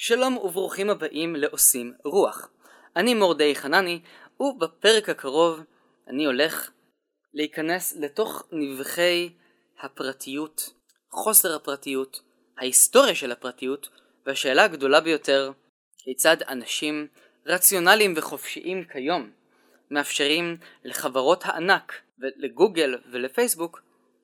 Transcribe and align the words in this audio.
שלום 0.00 0.36
וברוכים 0.36 0.90
הבאים 0.90 1.36
לעושים 1.36 1.92
רוח. 2.04 2.48
אני 2.96 3.14
מורדי 3.14 3.54
חנני, 3.54 4.00
ובפרק 4.40 5.08
הקרוב 5.08 5.60
אני 6.08 6.24
הולך 6.24 6.70
להיכנס 7.34 7.96
לתוך 7.96 8.42
נבחי 8.52 9.30
הפרטיות, 9.80 10.70
חוסר 11.10 11.56
הפרטיות, 11.56 12.20
ההיסטוריה 12.58 13.14
של 13.14 13.32
הפרטיות, 13.32 13.88
והשאלה 14.26 14.64
הגדולה 14.64 15.00
ביותר, 15.00 15.52
כיצד 15.98 16.36
אנשים 16.42 17.06
רציונליים 17.46 18.14
וחופשיים 18.16 18.84
כיום 18.84 19.30
מאפשרים 19.90 20.56
לחברות 20.84 21.42
הענק 21.44 21.92
ולגוגל 22.18 22.98
ולפייסבוק 23.12 23.82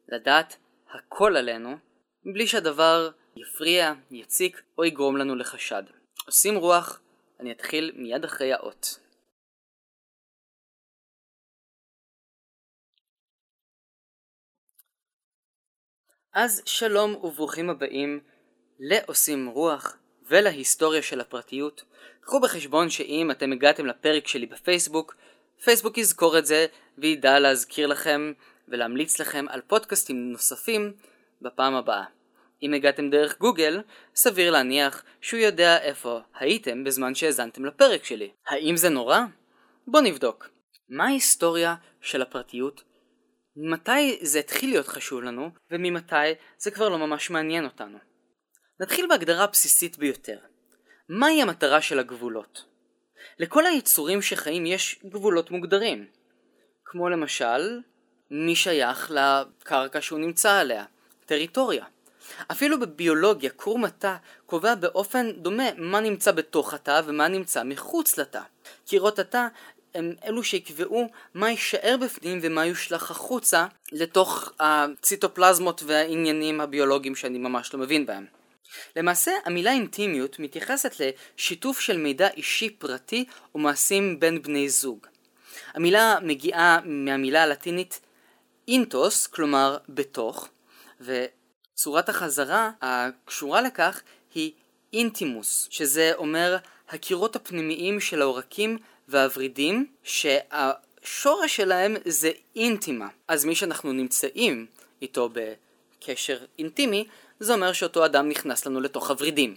לדעת 0.09 0.57
הכל 0.95 1.37
עלינו, 1.37 1.77
מבלי 2.25 2.47
שהדבר 2.47 3.11
יפריע, 3.37 3.93
יציק 4.11 4.63
או 4.79 4.85
יגרום 4.85 5.17
לנו 5.17 5.35
לחשד. 5.35 5.83
עושים 6.27 6.57
רוח, 6.57 7.01
אני 7.41 7.53
אתחיל 7.53 7.93
מיד 7.97 8.25
אחרי 8.25 8.53
האות. 8.53 8.99
אז 16.33 16.63
שלום 16.67 17.15
וברוכים 17.15 17.71
הבאים 17.71 18.21
לעושים 18.79 19.49
רוח 19.49 19.97
ולהיסטוריה 20.27 21.03
של 21.03 21.21
הפרטיות. 21.21 21.85
קחו 22.21 22.41
בחשבון 22.41 22.91
שאם 22.91 23.31
אתם 23.31 23.53
הגעתם 23.53 23.87
לפרק 23.87 24.27
שלי 24.27 24.47
בפייסבוק, 24.47 25.17
פייסבוק 25.65 25.99
יזכור 25.99 26.39
את 26.39 26.47
זה 26.47 26.67
וידע 26.99 27.39
להזכיר 27.39 27.87
לכם 27.87 28.33
ולהמליץ 28.69 29.21
לכם 29.21 29.45
על 29.49 29.61
פודקאסטים 29.61 30.33
נוספים 30.33 30.93
בפעם 31.43 31.75
הבאה. 31.75 32.05
אם 32.63 32.75
הגעתם 32.75 33.11
דרך 33.11 33.39
גוגל, 33.39 33.83
סביר 34.15 34.51
להניח 34.51 35.05
שהוא 35.21 35.41
יודע 35.41 35.79
איפה 35.83 36.21
הייתם 36.39 36.85
בזמן 36.85 37.15
שהאזנתם 37.15 37.65
לפרק 37.65 38.05
שלי. 38.05 38.31
האם 38.49 38.77
זה 38.77 38.89
נורא? 38.89 39.19
בוא 39.87 40.01
נבדוק. 40.01 40.49
מה 40.89 41.05
ההיסטוריה 41.05 41.75
של 42.01 42.23
הפרטיות? 42.23 42.83
מתי 43.57 44.19
זה 44.23 44.39
התחיל 44.39 44.71
להיות 44.71 44.89
חשוב 44.89 45.23
לנו, 45.23 45.51
וממתי 45.71 46.15
זה 46.59 46.71
כבר 46.71 46.89
לא 46.89 46.99
ממש 46.99 47.31
מעניין 47.31 47.65
אותנו. 47.65 47.99
נתחיל 48.81 49.07
בהגדרה 49.09 49.45
הבסיסית 49.45 49.99
ביותר. 49.99 50.39
מהי 51.09 51.43
המטרה 51.43 51.83
של 51.83 51.99
הגבולות? 51.99 52.65
לכל 53.39 53.67
היצורים 53.67 54.23
שחיים 54.23 54.67
יש 54.67 55.01
גבולות 55.05 55.51
מוגדרים. 55.51 56.07
כמו 56.85 57.09
למשל, 57.09 57.81
מי 58.31 58.57
שייך 58.57 59.11
לקרקע 59.11 60.01
שהוא 60.01 60.19
נמצא 60.19 60.53
עליה, 60.53 60.85
טריטוריה. 61.27 61.85
אפילו 62.51 62.81
בביולוגיה, 62.81 63.51
קורם 63.51 63.85
התא 63.85 64.17
קובע 64.47 64.75
באופן 64.75 65.31
דומה 65.31 65.65
מה 65.77 66.01
נמצא 66.01 66.33
בתוך 66.33 66.75
התא 66.75 67.01
ומה 67.05 67.29
נמצא 67.29 67.63
מחוץ 67.65 68.19
לתא. 68.19 68.41
קירות 68.87 69.19
התא 69.19 69.47
הם 69.95 70.15
אלו 70.25 70.45
שיקבעו 70.45 71.09
מה 71.35 71.51
יישאר 71.51 71.97
בפנים 72.01 72.39
ומה 72.43 72.67
יושלך 72.67 73.11
החוצה 73.11 73.67
לתוך 73.93 74.53
הציטופלזמות 74.61 75.83
והעניינים 75.87 76.61
הביולוגיים 76.61 77.15
שאני 77.15 77.39
ממש 77.39 77.75
לא 77.75 77.81
מבין 77.81 78.07
בהם. 78.07 78.27
למעשה 78.97 79.33
המילה 79.45 79.73
אינטימיות 79.73 80.39
מתייחסת 80.39 80.95
לשיתוף 81.01 81.81
של 81.81 81.97
מידע 81.97 82.29
אישי 82.29 82.71
פרטי 82.71 83.25
ומעשים 83.55 84.21
בין 84.21 84.43
בני 84.43 84.69
זוג. 84.69 85.07
המילה 85.75 86.17
מגיעה 86.23 86.79
מהמילה 86.85 87.43
הלטינית 87.43 88.01
אינטוס, 88.69 89.27
כלומר 89.27 89.77
בתוך, 89.89 90.49
וצורת 91.75 92.09
החזרה 92.09 92.71
הקשורה 92.81 93.61
לכך 93.61 94.03
היא 94.35 94.53
אינטימוס, 94.93 95.69
שזה 95.71 96.13
אומר 96.15 96.57
הקירות 96.89 97.37
הפנימיים 97.37 98.01
של 98.01 98.23
העורקים 98.23 98.79
והוורידים, 99.09 99.87
שהשורש 100.03 101.57
שלהם 101.57 101.97
זה 102.05 102.31
אינטימה. 102.57 103.09
אז 103.29 103.45
מי 103.45 103.55
שאנחנו 103.55 103.93
נמצאים 103.93 104.67
איתו 105.03 105.31
בקשר 105.33 106.45
אינטימי, 106.59 107.09
זה 107.41 107.55
אומר 107.55 107.73
שאותו 107.73 108.05
אדם 108.05 108.29
נכנס 108.29 108.67
לנו 108.67 108.81
לתוך 108.81 109.11
הוורידים. 109.11 109.57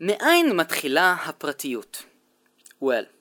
מאין 0.00 0.56
מתחילה 0.56 1.12
הפרטיות? 1.12 2.02
well, 2.82 3.17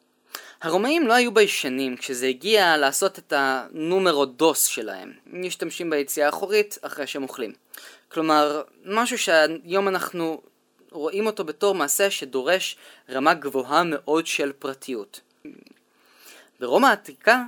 הרומאים 0.61 1.07
לא 1.07 1.13
היו 1.13 1.33
ביישנים 1.33 1.97
כשזה 1.97 2.27
הגיע 2.27 2.77
לעשות 2.77 3.19
את 3.19 3.33
הנומרו 3.35 4.25
דוס 4.25 4.65
שלהם. 4.65 5.11
משתמשים 5.27 5.89
ביציאה 5.89 6.25
האחורית 6.25 6.77
אחרי 6.81 7.07
שהם 7.07 7.23
אוכלים. 7.23 7.53
כלומר, 8.11 8.61
משהו 8.85 9.17
שהיום 9.17 9.87
אנחנו 9.87 10.41
רואים 10.91 11.25
אותו 11.25 11.43
בתור 11.43 11.75
מעשה 11.75 12.11
שדורש 12.11 12.77
רמה 13.09 13.33
גבוהה 13.33 13.83
מאוד 13.83 14.27
של 14.27 14.51
פרטיות. 14.59 15.19
ברומא 16.59 16.87
העתיקה 16.87 17.43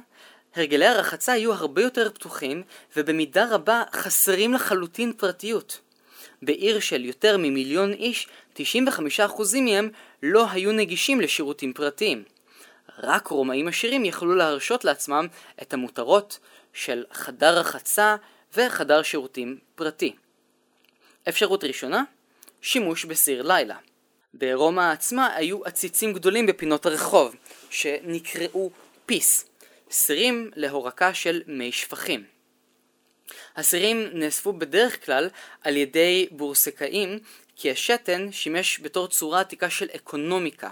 הרגלי 0.55 0.85
הרחצה 0.85 1.31
היו 1.31 1.53
הרבה 1.53 1.81
יותר 1.81 2.09
פתוחים 2.09 2.63
ובמידה 2.97 3.47
רבה 3.51 3.83
חסרים 3.93 4.53
לחלוטין 4.53 5.13
פרטיות. 5.13 5.79
בעיר 6.41 6.79
של 6.79 7.05
יותר 7.05 7.37
ממיליון 7.37 7.93
איש, 7.93 8.27
95% 8.57 8.59
מהם 9.61 9.89
לא 10.23 10.45
היו 10.51 10.71
נגישים 10.71 11.21
לשירותים 11.21 11.73
פרטיים. 11.73 12.23
רק 13.03 13.27
רומאים 13.27 13.67
עשירים 13.67 14.05
יכלו 14.05 14.35
להרשות 14.35 14.85
לעצמם 14.85 15.27
את 15.61 15.73
המותרות 15.73 16.39
של 16.73 17.03
חדר 17.11 17.59
רחצה 17.59 18.15
וחדר 18.53 19.03
שירותים 19.03 19.57
פרטי. 19.75 20.15
אפשרות 21.29 21.63
ראשונה, 21.63 22.03
שימוש 22.61 23.05
בסיר 23.05 23.41
לילה. 23.41 23.75
ברומא 24.33 24.91
עצמה 24.91 25.35
היו 25.35 25.65
עציצים 25.65 26.13
גדולים 26.13 26.45
בפינות 26.45 26.85
הרחוב, 26.85 27.35
שנקראו 27.69 28.71
פיס, 29.05 29.45
סירים 29.91 30.51
להורקה 30.55 31.13
של 31.13 31.41
מי 31.47 31.71
שפכים. 31.71 32.23
הסירים 33.55 34.09
נאספו 34.13 34.53
בדרך 34.53 35.05
כלל 35.05 35.29
על 35.61 35.77
ידי 35.77 36.27
בורסקאים 36.31 37.19
כי 37.55 37.71
השתן 37.71 38.31
שימש 38.31 38.79
בתור 38.79 39.07
צורה 39.07 39.39
עתיקה 39.39 39.69
של 39.69 39.87
אקונומיקה. 39.95 40.69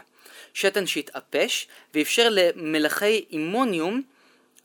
שתן 0.58 0.88
שהתאפש 0.88 1.68
ואפשר 1.94 2.28
למלאכי 2.32 3.26
אימוניום 3.32 4.02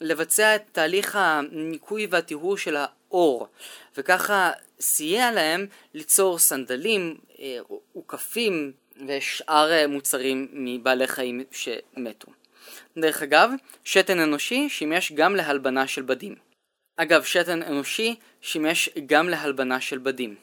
לבצע 0.01 0.57
את 0.57 0.63
תהליך 0.73 1.19
הניקוי 1.21 2.07
והטיהור 2.11 2.57
של 2.57 2.77
האור 2.77 3.49
וככה 3.97 4.51
סייע 4.81 5.33
להם 5.33 5.67
ליצור 5.95 6.39
סנדלים, 6.39 7.17
עוקפים 7.93 8.73
ושאר 9.09 9.89
מוצרים 9.89 10.49
מבעלי 10.53 11.07
חיים 11.07 11.45
שמתו. 11.51 12.33
דרך 12.99 13.23
אגב, 13.23 13.51
שתן 13.85 14.21
אנושי 14.21 14.69
שימש 14.69 15.13
גם 15.13 15.37
להלבנה 15.37 15.87
של 15.87 16.03
בדים. 16.03 16.35
אגב, 16.97 17.25
שתן 17.25 17.63
אנושי 17.63 18.15
שימש 18.41 18.89
גם 19.07 19.29
להלבנה 19.29 19.81
של 19.81 19.99
בדים. 19.99 20.35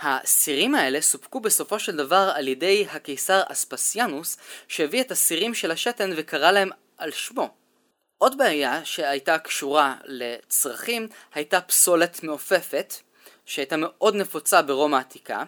הסירים 0.00 0.74
האלה 0.74 1.00
סופקו 1.00 1.40
בסופו 1.40 1.78
של 1.78 1.96
דבר 1.96 2.32
על 2.34 2.48
ידי 2.48 2.86
הקיסר 2.90 3.42
אספסיאנוס 3.46 4.36
שהביא 4.68 5.00
את 5.00 5.10
הסירים 5.10 5.54
של 5.54 5.70
השתן 5.70 6.10
וקרא 6.16 6.50
להם 6.50 6.70
על 6.98 7.10
שמו. 7.10 7.54
עוד 8.18 8.38
בעיה 8.38 8.84
שהייתה 8.84 9.38
קשורה 9.38 9.94
לצרכים 10.04 11.08
הייתה 11.34 11.60
פסולת 11.60 12.22
מעופפת 12.22 12.94
שהייתה 13.46 13.76
מאוד 13.76 14.14
נפוצה 14.14 14.62
ברומא 14.62 14.96
העתיקה 14.96 15.44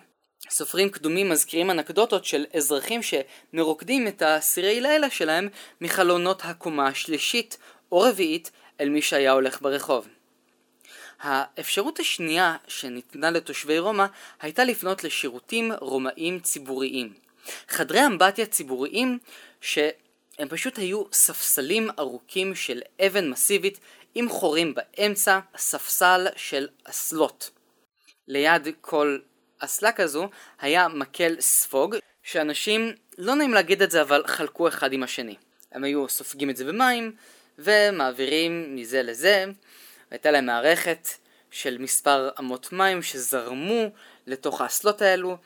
סופרים 0.50 0.90
קדומים 0.90 1.28
מזכירים 1.28 1.70
אנקדוטות 1.70 2.24
של 2.24 2.44
אזרחים 2.56 3.00
שמרוקדים 3.02 4.08
את 4.08 4.22
הסירי 4.26 4.80
לילה 4.80 5.10
שלהם 5.10 5.48
מחלונות 5.80 6.42
הקומה 6.44 6.86
השלישית 6.86 7.58
או 7.92 8.00
רביעית 8.00 8.50
אל 8.80 8.88
מי 8.88 9.02
שהיה 9.02 9.32
הולך 9.32 9.62
ברחוב. 9.62 10.08
האפשרות 11.22 12.00
השנייה 12.00 12.56
שניתנה 12.68 13.30
לתושבי 13.30 13.78
רומא 13.78 14.06
הייתה 14.40 14.64
לפנות 14.64 15.04
לשירותים 15.04 15.72
רומאים 15.80 16.40
ציבוריים. 16.40 17.12
חדרי 17.68 18.06
אמבטיה 18.06 18.46
ציבוריים 18.46 19.18
שהם 19.60 20.48
פשוט 20.48 20.78
היו 20.78 21.04
ספסלים 21.12 21.90
ארוכים 21.98 22.54
של 22.54 22.80
אבן 23.06 23.30
מסיבית 23.30 23.80
עם 24.14 24.28
חורים 24.28 24.74
באמצע, 24.74 25.38
ספסל 25.56 26.26
של 26.36 26.68
אסלות. 26.84 27.50
ליד 28.28 28.68
כל 28.80 29.18
אסלה 29.58 29.92
כזו 29.92 30.28
היה 30.60 30.88
מקל 30.88 31.36
ספוג, 31.40 31.96
שאנשים, 32.22 32.92
לא 33.18 33.34
נעים 33.34 33.54
להגיד 33.54 33.82
את 33.82 33.90
זה, 33.90 34.02
אבל 34.02 34.22
חלקו 34.26 34.68
אחד 34.68 34.92
עם 34.92 35.02
השני. 35.02 35.36
הם 35.72 35.84
היו 35.84 36.08
סופגים 36.08 36.50
את 36.50 36.56
זה 36.56 36.64
במים, 36.64 37.12
ומעבירים 37.58 38.76
מזה 38.76 39.02
לזה. 39.02 39.44
הייתה 40.12 40.30
להם 40.30 40.46
מערכת 40.46 41.08
של 41.50 41.78
מספר 41.78 42.30
אמות 42.38 42.72
מים 42.72 43.02
שזרמו 43.02 43.90
לתוך 44.26 44.60
האסלות 44.60 45.02
האלו, 45.02 45.36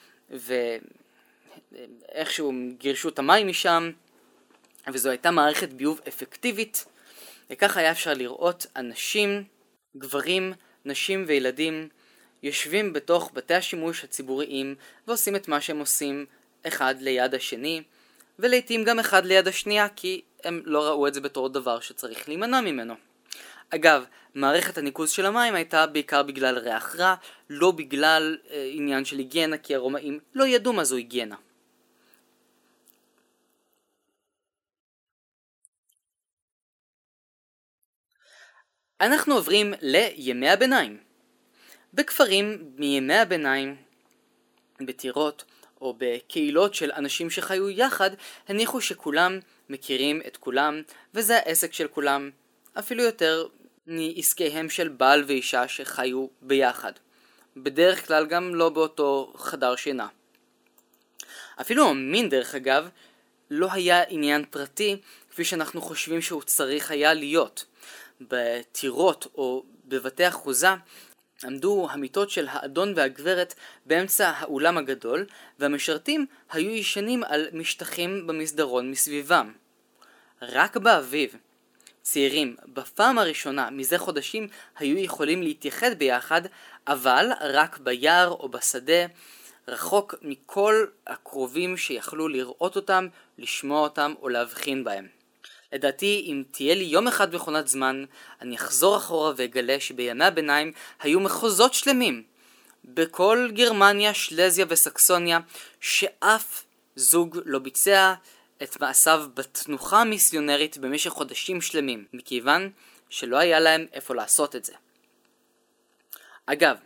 ואיכשהו 1.70 2.52
גירשו 2.78 3.08
את 3.08 3.18
המים 3.18 3.48
משם, 3.48 3.90
וזו 4.92 5.10
הייתה 5.10 5.30
מערכת 5.30 5.68
ביוב 5.68 6.00
אפקטיבית, 6.08 6.84
וכך 7.50 7.76
היה 7.76 7.90
אפשר 7.90 8.14
לראות 8.14 8.66
אנשים, 8.76 9.44
גברים, 9.96 10.52
נשים 10.84 11.24
וילדים 11.26 11.88
יושבים 12.42 12.92
בתוך 12.92 13.30
בתי 13.34 13.54
השימוש 13.54 14.04
הציבוריים 14.04 14.74
ועושים 15.06 15.36
את 15.36 15.48
מה 15.48 15.60
שהם 15.60 15.78
עושים 15.78 16.26
אחד 16.66 16.94
ליד 17.00 17.34
השני, 17.34 17.82
ולעיתים 18.38 18.84
גם 18.84 18.98
אחד 18.98 19.26
ליד 19.26 19.48
השנייה 19.48 19.88
כי 19.88 20.22
הם 20.44 20.62
לא 20.64 20.86
ראו 20.86 21.06
את 21.06 21.14
זה 21.14 21.20
בתור 21.20 21.48
דבר 21.48 21.80
שצריך 21.80 22.28
להימנע 22.28 22.60
ממנו. 22.60 23.05
אגב, 23.70 24.04
מערכת 24.34 24.78
הניקוז 24.78 25.10
של 25.10 25.26
המים 25.26 25.54
הייתה 25.54 25.86
בעיקר 25.86 26.22
בגלל 26.22 26.58
ריח 26.58 26.96
רע, 26.96 27.14
לא 27.50 27.70
בגלל 27.70 28.38
אה, 28.50 28.70
עניין 28.72 29.04
של 29.04 29.18
היגיינה, 29.18 29.58
כי 29.58 29.74
הרומאים 29.74 30.18
לא 30.34 30.46
ידעו 30.46 30.72
מה 30.72 30.84
זו 30.84 30.96
היגיינה. 30.96 31.36
אנחנו 39.00 39.34
עוברים 39.34 39.74
לימי 39.82 40.48
הביניים. 40.48 40.98
בכפרים 41.94 42.72
מימי 42.76 43.14
הביניים, 43.14 43.76
בטירות 44.80 45.44
או 45.80 45.94
בקהילות 45.98 46.74
של 46.74 46.92
אנשים 46.92 47.30
שחיו 47.30 47.70
יחד, 47.70 48.10
הניחו 48.48 48.80
שכולם 48.80 49.38
מכירים 49.68 50.22
את 50.26 50.36
כולם, 50.36 50.82
וזה 51.14 51.36
העסק 51.36 51.72
של 51.72 51.88
כולם, 51.88 52.30
אפילו 52.78 53.02
יותר 53.02 53.46
מעסקיהם 53.86 54.70
של 54.70 54.88
בעל 54.88 55.24
ואישה 55.26 55.68
שחיו 55.68 56.26
ביחד. 56.42 56.92
בדרך 57.56 58.06
כלל 58.06 58.26
גם 58.26 58.54
לא 58.54 58.68
באותו 58.68 59.32
חדר 59.36 59.76
שינה. 59.76 60.08
אפילו 61.60 61.88
המין 61.88 62.28
דרך 62.28 62.54
אגב 62.54 62.88
לא 63.50 63.68
היה 63.72 64.02
עניין 64.08 64.44
פרטי 64.50 65.00
כפי 65.30 65.44
שאנחנו 65.44 65.80
חושבים 65.80 66.22
שהוא 66.22 66.42
צריך 66.42 66.90
היה 66.90 67.14
להיות. 67.14 67.64
בטירות 68.20 69.26
או 69.34 69.64
בבתי 69.84 70.28
אחוזה 70.28 70.68
עמדו 71.44 71.88
המיטות 71.90 72.30
של 72.30 72.46
האדון 72.50 72.92
והגברת 72.96 73.54
באמצע 73.86 74.32
האולם 74.36 74.78
הגדול 74.78 75.26
והמשרתים 75.58 76.26
היו 76.50 76.70
ישנים 76.70 77.24
על 77.24 77.46
משטחים 77.52 78.26
במסדרון 78.26 78.90
מסביבם. 78.90 79.52
רק 80.42 80.76
באביב 80.76 81.36
צעירים 82.06 82.56
בפעם 82.66 83.18
הראשונה 83.18 83.70
מזה 83.70 83.98
חודשים 83.98 84.48
היו 84.78 84.98
יכולים 84.98 85.42
להתייחד 85.42 85.98
ביחד, 85.98 86.42
אבל 86.88 87.30
רק 87.40 87.78
ביער 87.78 88.28
או 88.28 88.48
בשדה, 88.48 89.06
רחוק 89.68 90.14
מכל 90.22 90.84
הקרובים 91.06 91.76
שיכלו 91.76 92.28
לראות 92.28 92.76
אותם, 92.76 93.08
לשמוע 93.38 93.80
אותם 93.80 94.14
או 94.22 94.28
להבחין 94.28 94.84
בהם. 94.84 95.06
לדעתי, 95.72 96.24
אם 96.26 96.42
תהיה 96.50 96.74
לי 96.74 96.84
יום 96.84 97.08
אחד 97.08 97.34
מכונת 97.34 97.68
זמן, 97.68 98.04
אני 98.42 98.56
אחזור 98.56 98.96
אחורה 98.96 99.32
ואגלה 99.36 99.80
שבימי 99.80 100.24
הביניים 100.24 100.72
היו 101.00 101.20
מחוזות 101.20 101.74
שלמים 101.74 102.22
בכל 102.84 103.48
גרמניה, 103.52 104.14
שלזיה 104.14 104.66
וסקסוניה, 104.68 105.38
שאף 105.80 106.64
זוג 106.96 107.38
לא 107.44 107.58
ביצע 107.58 108.14
את 108.62 108.80
מעשיו 108.80 109.24
בתנוחה 109.34 110.00
המיסיונרית 110.00 110.78
במשך 110.78 111.10
חודשים 111.10 111.60
שלמים, 111.60 112.04
מכיוון 112.12 112.70
שלא 113.10 113.36
היה 113.36 113.60
להם 113.60 113.86
איפה 113.92 114.14
לעשות 114.14 114.56
את 114.56 114.64
זה. 114.64 114.72
אגב, 116.46 116.76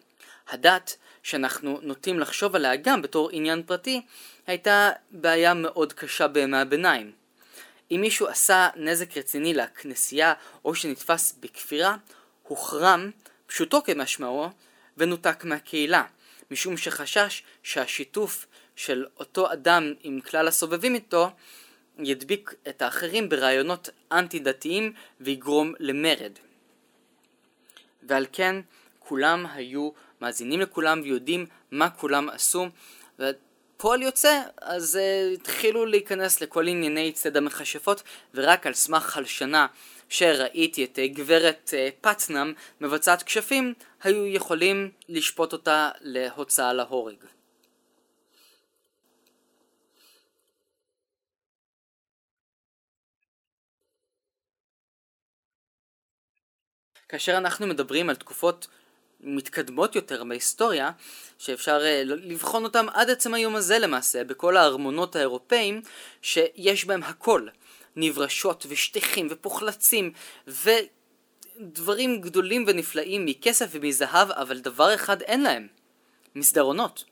הדת 0.48 0.96
שאנחנו 1.22 1.78
נוטים 1.82 2.20
לחשוב 2.20 2.56
עליה 2.56 2.76
גם 2.76 3.02
בתור 3.02 3.30
עניין 3.32 3.62
פרטי, 3.62 4.02
הייתה 4.46 4.90
בעיה 5.10 5.54
מאוד 5.54 5.92
קשה 5.92 6.28
בימי 6.28 6.56
הביניים. 6.56 7.12
אם 7.90 7.98
מישהו 8.00 8.26
עשה 8.26 8.68
נזק 8.76 9.16
רציני 9.16 9.54
לכנסייה 9.54 10.34
או 10.64 10.74
שנתפס 10.74 11.34
בכפירה, 11.40 11.96
הוחרם, 12.42 13.10
פשוטו 13.46 13.82
כמשמעו, 13.82 14.50
ונותק 14.96 15.44
מהקהילה, 15.44 16.04
משום 16.50 16.76
שחשש 16.76 17.42
שהשיתוף 17.62 18.46
של 18.76 19.06
אותו 19.18 19.52
אדם 19.52 19.94
עם 20.02 20.20
כלל 20.20 20.48
הסובבים 20.48 20.94
איתו 20.94 21.30
ידביק 22.04 22.54
את 22.68 22.82
האחרים 22.82 23.28
ברעיונות 23.28 23.88
אנטי 24.12 24.38
דתיים 24.38 24.92
ויגרום 25.20 25.74
למרד. 25.78 26.32
ועל 28.02 28.26
כן 28.32 28.56
כולם 28.98 29.46
היו 29.52 29.90
מאזינים 30.20 30.60
לכולם 30.60 31.00
ויודעים 31.02 31.46
מה 31.70 31.90
כולם 31.90 32.28
עשו 32.28 32.66
ופועל 33.18 34.02
יוצא 34.02 34.42
אז 34.60 34.98
uh, 34.98 35.34
התחילו 35.34 35.86
להיכנס 35.86 36.40
לכל 36.40 36.68
ענייני 36.68 37.12
ציד 37.12 37.36
המכשפות 37.36 38.02
ורק 38.34 38.66
על 38.66 38.74
סמך 38.74 39.16
הלשנה 39.16 39.66
שראיתי 40.08 40.84
את 40.84 40.98
uh, 40.98 41.16
גברת 41.16 41.70
uh, 41.72 41.92
פטנאם 42.00 42.52
מבצעת 42.80 43.22
כשפים 43.22 43.74
היו 44.02 44.26
יכולים 44.26 44.90
לשפוט 45.08 45.52
אותה 45.52 45.90
להוצאה 46.00 46.72
להורג. 46.72 47.16
כאשר 57.10 57.36
אנחנו 57.36 57.66
מדברים 57.66 58.10
על 58.10 58.16
תקופות 58.16 58.66
מתקדמות 59.20 59.96
יותר 59.96 60.24
בהיסטוריה, 60.24 60.90
שאפשר 61.38 61.80
uh, 61.80 62.04
לבחון 62.04 62.64
אותם 62.64 62.86
עד 62.92 63.10
עצם 63.10 63.34
היום 63.34 63.56
הזה 63.56 63.78
למעשה, 63.78 64.24
בכל 64.24 64.56
הארמונות 64.56 65.16
האירופאים, 65.16 65.82
שיש 66.22 66.84
בהם 66.84 67.02
הכל. 67.02 67.46
נברשות 67.96 68.66
ושטיחים 68.68 69.28
ופוחלצים 69.30 70.12
ודברים 70.46 72.20
גדולים 72.20 72.64
ונפלאים 72.66 73.26
מכסף 73.26 73.68
ומזהב, 73.70 74.30
אבל 74.30 74.58
דבר 74.58 74.94
אחד 74.94 75.22
אין 75.22 75.42
להם, 75.42 75.66
מסדרונות. 76.34 77.04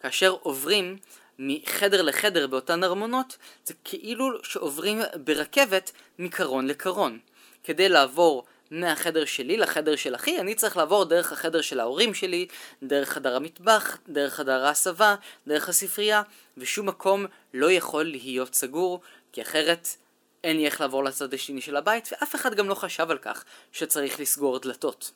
כאשר 0.00 0.36
עוברים 0.40 0.96
מחדר 1.38 2.02
לחדר 2.02 2.46
באותן 2.46 2.84
ארמונות, 2.84 3.36
זה 3.66 3.74
כאילו 3.84 4.44
שעוברים 4.44 5.00
ברכבת 5.24 5.92
מקרון 6.18 6.66
לקרון. 6.66 7.18
כדי 7.64 7.88
לעבור 7.88 8.44
מהחדר 8.70 9.24
שלי 9.24 9.56
לחדר 9.56 9.96
של 9.96 10.14
אחי, 10.14 10.40
אני 10.40 10.54
צריך 10.54 10.76
לעבור 10.76 11.04
דרך 11.04 11.32
החדר 11.32 11.60
של 11.60 11.80
ההורים 11.80 12.14
שלי, 12.14 12.46
דרך 12.82 13.08
חדר 13.08 13.36
המטבח, 13.36 13.98
דרך 14.08 14.34
חדר 14.34 14.64
ההסבה, 14.64 15.14
דרך 15.46 15.68
הספרייה, 15.68 16.22
ושום 16.56 16.88
מקום 16.88 17.26
לא 17.54 17.72
יכול 17.72 18.04
להיות 18.04 18.54
סגור, 18.54 19.00
כי 19.32 19.42
אחרת 19.42 19.88
אין 20.44 20.56
לי 20.56 20.66
איך 20.66 20.80
לעבור 20.80 21.04
לצד 21.04 21.34
השני 21.34 21.60
של 21.60 21.76
הבית, 21.76 22.08
ואף 22.12 22.34
אחד 22.34 22.54
גם 22.54 22.68
לא 22.68 22.74
חשב 22.74 23.10
על 23.10 23.18
כך 23.18 23.44
שצריך 23.72 24.20
לסגור 24.20 24.58
דלתות. 24.58 25.12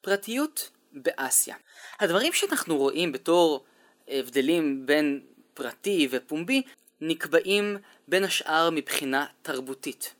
פרטיות 0.00 0.70
באסיה. 0.92 1.56
הדברים 2.00 2.32
שאנחנו 2.32 2.76
רואים 2.76 3.12
בתור 3.12 3.64
הבדלים 4.08 4.86
בין 4.86 5.26
פרטי 5.54 6.08
ופומבי 6.10 6.62
נקבעים 7.00 7.76
בין 8.08 8.24
השאר 8.24 8.70
מבחינה 8.70 9.26
תרבותית. 9.42 10.14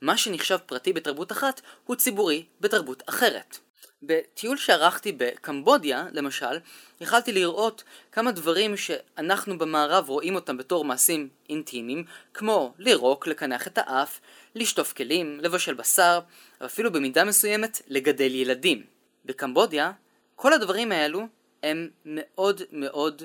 מה 0.00 0.16
שנחשב 0.16 0.56
פרטי 0.66 0.92
בתרבות 0.92 1.32
אחת 1.32 1.60
הוא 1.84 1.96
ציבורי 1.96 2.44
בתרבות 2.60 3.02
אחרת. 3.08 3.58
בטיול 4.02 4.56
שערכתי 4.56 5.12
בקמבודיה, 5.16 6.06
למשל, 6.12 6.58
יכלתי 7.00 7.32
לראות 7.32 7.84
כמה 8.12 8.32
דברים 8.32 8.76
שאנחנו 8.76 9.58
במערב 9.58 10.08
רואים 10.08 10.34
אותם 10.34 10.56
בתור 10.56 10.84
מעשים 10.84 11.28
אינטימיים, 11.48 12.04
כמו 12.34 12.74
לירוק, 12.78 13.26
לקנח 13.26 13.66
את 13.66 13.78
האף, 13.78 14.20
לשטוף 14.54 14.92
כלים, 14.92 15.40
לבשל 15.40 15.74
בשר, 15.74 16.20
ואפילו 16.60 16.92
במידה 16.92 17.24
מסוימת 17.24 17.82
לגדל 17.88 18.34
ילדים. 18.34 18.82
בקמבודיה, 19.24 19.92
כל 20.36 20.52
הדברים 20.52 20.92
האלו 20.92 21.26
הם 21.62 21.88
מאוד 22.04 22.62
מאוד 22.72 23.22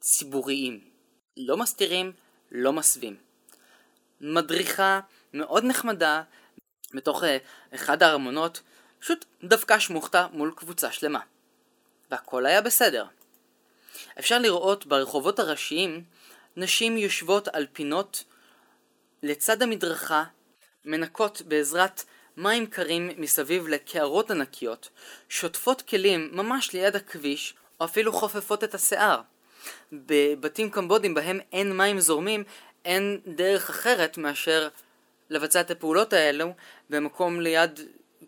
ציבוריים. 0.00 0.87
לא 1.38 1.56
מסתירים, 1.56 2.12
לא 2.50 2.72
מסווים. 2.72 3.16
מדריכה 4.20 5.00
מאוד 5.32 5.64
נחמדה 5.64 6.22
בתוך 6.94 7.24
אה, 7.24 7.38
אחד 7.74 8.02
הארמונות 8.02 8.60
פשוט 9.00 9.24
דווקא 9.44 9.78
שמוכתה 9.78 10.26
מול 10.32 10.52
קבוצה 10.56 10.92
שלמה. 10.92 11.20
והכל 12.10 12.46
היה 12.46 12.60
בסדר. 12.60 13.04
אפשר 14.18 14.38
לראות 14.38 14.86
ברחובות 14.86 15.38
הראשיים 15.38 16.04
נשים 16.56 16.96
יושבות 16.96 17.48
על 17.48 17.66
פינות 17.72 18.24
לצד 19.22 19.62
המדרכה, 19.62 20.24
מנקות 20.84 21.42
בעזרת 21.42 22.04
מים 22.36 22.66
קרים 22.66 23.10
מסביב 23.16 23.68
לקערות 23.68 24.30
ענקיות, 24.30 24.88
שוטפות 25.28 25.82
כלים 25.82 26.30
ממש 26.32 26.72
ליד 26.72 26.96
הכביש, 26.96 27.54
או 27.80 27.84
אפילו 27.84 28.12
חופפות 28.12 28.64
את 28.64 28.74
השיער. 28.74 29.20
בבתים 29.92 30.70
קמבודים 30.70 31.14
בהם 31.14 31.40
אין 31.52 31.76
מים 31.76 32.00
זורמים, 32.00 32.44
אין 32.84 33.20
דרך 33.26 33.70
אחרת 33.70 34.18
מאשר 34.18 34.68
לבצע 35.30 35.60
את 35.60 35.70
הפעולות 35.70 36.12
האלו 36.12 36.52
במקום 36.90 37.40
ליד 37.40 37.80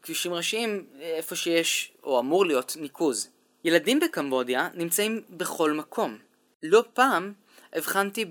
כבישים 0.02 0.34
ראשיים, 0.34 0.87
איפה 1.00 1.37
שיש, 1.37 1.92
או 2.04 2.20
אמור 2.20 2.46
להיות, 2.46 2.76
ניקוז. 2.80 3.28
ילדים 3.64 4.00
בקמבודיה 4.00 4.68
נמצאים 4.75 5.22
בכל 5.30 5.72
מקום. 5.72 6.18
לא 6.62 6.84
פעם 6.94 7.32
הבחנתי 7.72 8.25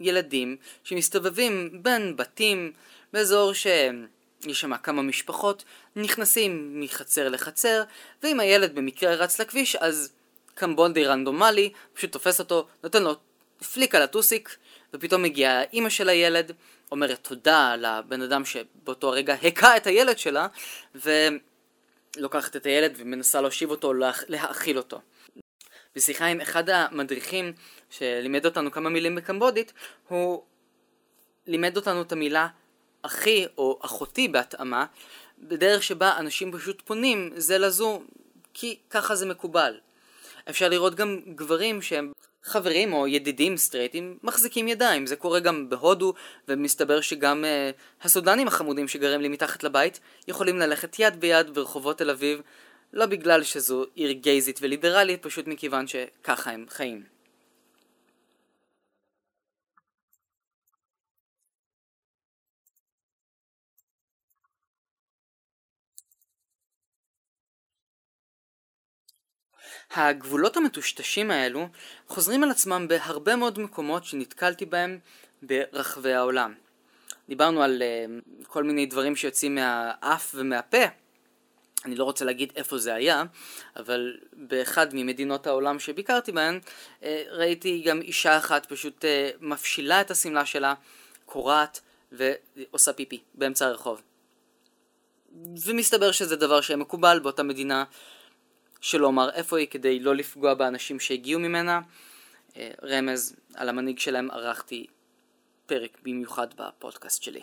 ילדים 0.00 0.56
שמסתובבים 0.84 1.82
בין 1.82 2.16
בתים 2.16 2.72
באזור 3.12 3.52
שיש 3.52 4.60
שם 4.60 4.76
כמה 4.76 5.02
משפחות, 5.02 5.64
נכנסים 5.96 6.80
מחצר 6.80 7.28
לחצר, 7.28 7.82
ואם 8.22 8.40
הילד 8.40 8.74
במקרה 8.74 9.14
רץ 9.14 9.40
לכביש 9.40 9.76
אז 9.76 10.12
קמבונדי 10.58 11.04
רנדומלי 11.04 11.72
פשוט 11.94 12.12
תופס 12.12 12.40
אותו, 12.40 12.66
נותן 12.82 13.02
לו 13.02 13.14
פליק 13.72 13.94
על 13.94 14.02
הטוסיק, 14.02 14.56
ופתאום 14.94 15.22
מגיעה 15.22 15.62
אימא 15.62 15.88
של 15.88 16.08
הילד, 16.08 16.52
אומרת 16.92 17.18
תודה 17.22 17.76
לבן 17.76 18.22
אדם 18.22 18.44
שבאותו 18.44 19.08
הרגע 19.08 19.34
הכה 19.34 19.76
את 19.76 19.86
הילד 19.86 20.18
שלה, 20.18 20.46
ולוקחת 20.94 22.56
את 22.56 22.66
הילד 22.66 22.94
ומנסה 22.96 23.40
להושיב 23.40 23.70
אותו, 23.70 23.92
להאכיל 24.28 24.78
אותו. 24.78 25.00
בשיחה 25.96 26.26
עם 26.26 26.40
אחד 26.40 26.70
המדריכים 26.70 27.52
שלימד 27.90 28.46
אותנו 28.46 28.70
כמה 28.70 28.88
מילים 28.90 29.14
בקמבודית, 29.14 29.72
הוא 30.08 30.42
לימד 31.46 31.76
אותנו 31.76 32.02
את 32.02 32.12
המילה 32.12 32.48
אחי 33.02 33.46
או 33.58 33.78
אחותי 33.82 34.28
בהתאמה, 34.28 34.86
בדרך 35.38 35.82
שבה 35.82 36.16
אנשים 36.16 36.52
פשוט 36.52 36.82
פונים 36.84 37.30
זה 37.36 37.58
לזו 37.58 38.02
כי 38.54 38.78
ככה 38.90 39.14
זה 39.14 39.26
מקובל. 39.26 39.74
אפשר 40.50 40.68
לראות 40.68 40.94
גם 40.94 41.20
גברים 41.34 41.82
שהם 41.82 42.12
חברים 42.42 42.92
או 42.92 43.06
ידידים 43.06 43.56
סטרייטים 43.56 44.18
מחזיקים 44.22 44.68
ידיים, 44.68 45.06
זה 45.06 45.16
קורה 45.16 45.40
גם 45.40 45.68
בהודו, 45.68 46.14
ומסתבר 46.48 47.00
שגם 47.00 47.44
uh, 47.44 48.04
הסודנים 48.04 48.48
החמודים 48.48 48.88
שגרים 48.88 49.20
לי 49.20 49.28
מתחת 49.28 49.64
לבית 49.64 50.00
יכולים 50.28 50.58
ללכת 50.58 50.98
יד 50.98 51.20
ביד 51.20 51.54
ברחובות 51.54 51.98
תל 51.98 52.10
אביב, 52.10 52.40
לא 52.92 53.06
בגלל 53.06 53.42
שזו 53.42 53.84
עיר 53.94 54.12
גייזית 54.12 54.58
וליברלית, 54.62 55.22
פשוט 55.22 55.46
מכיוון 55.46 55.86
שככה 55.86 56.50
הם 56.50 56.66
חיים. 56.68 57.17
הגבולות 69.94 70.56
המטושטשים 70.56 71.30
האלו 71.30 71.68
חוזרים 72.08 72.44
על 72.44 72.50
עצמם 72.50 72.86
בהרבה 72.88 73.36
מאוד 73.36 73.58
מקומות 73.58 74.04
שנתקלתי 74.04 74.66
בהם 74.66 74.98
ברחבי 75.42 76.12
העולם. 76.12 76.54
דיברנו 77.28 77.62
על 77.62 77.82
uh, 77.82 78.46
כל 78.46 78.64
מיני 78.64 78.86
דברים 78.86 79.16
שיוצאים 79.16 79.54
מהאף 79.54 80.34
ומהפה. 80.34 80.84
אני 81.84 81.94
לא 81.94 82.04
רוצה 82.04 82.24
להגיד 82.24 82.52
איפה 82.56 82.78
זה 82.78 82.94
היה, 82.94 83.22
אבל 83.76 84.16
באחד 84.32 84.86
ממדינות 84.92 85.46
העולם 85.46 85.78
שביקרתי 85.78 86.32
בהן, 86.32 86.60
uh, 87.00 87.04
ראיתי 87.30 87.82
גם 87.86 88.00
אישה 88.00 88.38
אחת 88.38 88.66
פשוט 88.66 89.04
uh, 89.04 89.08
מפשילה 89.40 90.00
את 90.00 90.10
השמלה 90.10 90.46
שלה, 90.46 90.74
קורעת 91.26 91.80
ועושה 92.12 92.92
פיפי 92.92 93.20
באמצע 93.34 93.66
הרחוב. 93.66 94.02
ומסתבר 95.64 96.12
שזה 96.12 96.36
דבר 96.36 96.60
שמקובל 96.60 97.18
באותה 97.18 97.42
מדינה 97.42 97.84
שלא 98.80 99.06
אומר 99.06 99.30
איפה 99.30 99.58
היא 99.58 99.66
כדי 99.66 100.00
לא 100.00 100.16
לפגוע 100.16 100.54
באנשים 100.54 101.00
שהגיעו 101.00 101.40
ממנה. 101.40 101.80
אה, 102.56 102.70
רמז 102.82 103.36
על 103.54 103.68
המנהיג 103.68 103.98
שלהם 103.98 104.30
ערכתי 104.30 104.86
פרק 105.66 105.98
במיוחד 106.02 106.46
בפודקאסט 106.54 107.22
שלי. 107.22 107.42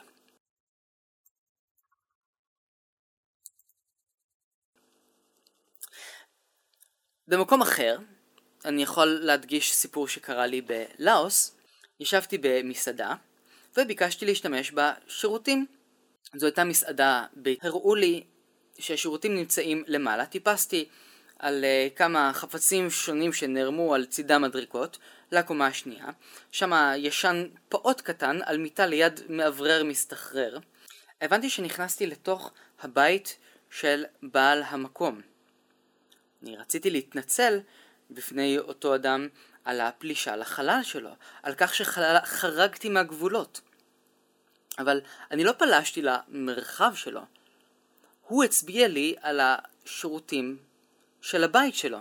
במקום 7.28 7.62
אחר, 7.62 7.98
אני 8.66 8.84
יכול 8.84 9.08
להדגיש 9.08 9.74
סיפור 9.74 10.08
שקרה 10.08 10.46
לי 10.46 10.62
בלאוס. 10.62 11.58
ישבתי 12.00 12.38
במסעדה 12.42 13.16
וביקשתי 13.78 14.26
להשתמש 14.26 14.72
בשירותים. 14.72 15.66
זו 16.36 16.46
הייתה 16.46 16.64
מסעדה, 16.64 17.26
הראו 17.62 17.96
לי 17.96 18.24
שהשירותים 18.80 19.36
נמצאים 19.36 19.84
למעלה, 19.88 20.26
טיפסתי 20.26 20.86
על 21.40 21.64
uh, 21.64 21.98
כמה 21.98 22.32
חפצים 22.34 22.90
שונים 22.90 23.34
שנערמו 23.34 23.96
על 23.96 24.06
צידה 24.06 24.40
מדריקות 24.40 24.98
לקומה 25.32 25.68
השנייה, 25.68 26.08
שם 26.52 26.72
ישן 26.98 27.48
פעוט 27.70 28.02
קטן 28.02 28.40
על 28.46 28.58
מיטה 28.58 28.86
ליד 28.86 29.20
מאוורר 29.30 29.84
מסתחרר. 29.84 30.58
הבנתי 31.22 31.50
שנכנסתי 31.50 32.08
לתוך 32.08 32.52
הבית 32.82 33.38
של 33.70 34.06
בעל 34.24 34.64
המקום. 34.64 35.22
אני 36.44 36.58
רציתי 36.58 36.90
להתנצל 36.90 37.60
בפני 38.12 38.60
אותו 38.60 38.96
אדם 38.96 39.28
על 39.66 39.82
הפלישה 39.82 40.36
לחלל 40.36 40.80
שלו, 40.84 41.10
על 41.44 41.56
כך 41.58 41.76
שחרגתי 41.76 42.90
מהגבולות. 42.90 43.62
אבל 44.80 45.02
אני 45.32 45.44
לא 45.44 45.52
פלשתי 45.52 46.02
למרחב 46.02 46.92
שלו. 46.96 47.22
הוא 48.22 48.44
הצביע 48.44 48.88
לי 48.88 49.16
על 49.22 49.40
השירותים 49.44 50.58
של 51.26 51.44
הבית 51.44 51.76
שלו. 51.76 51.98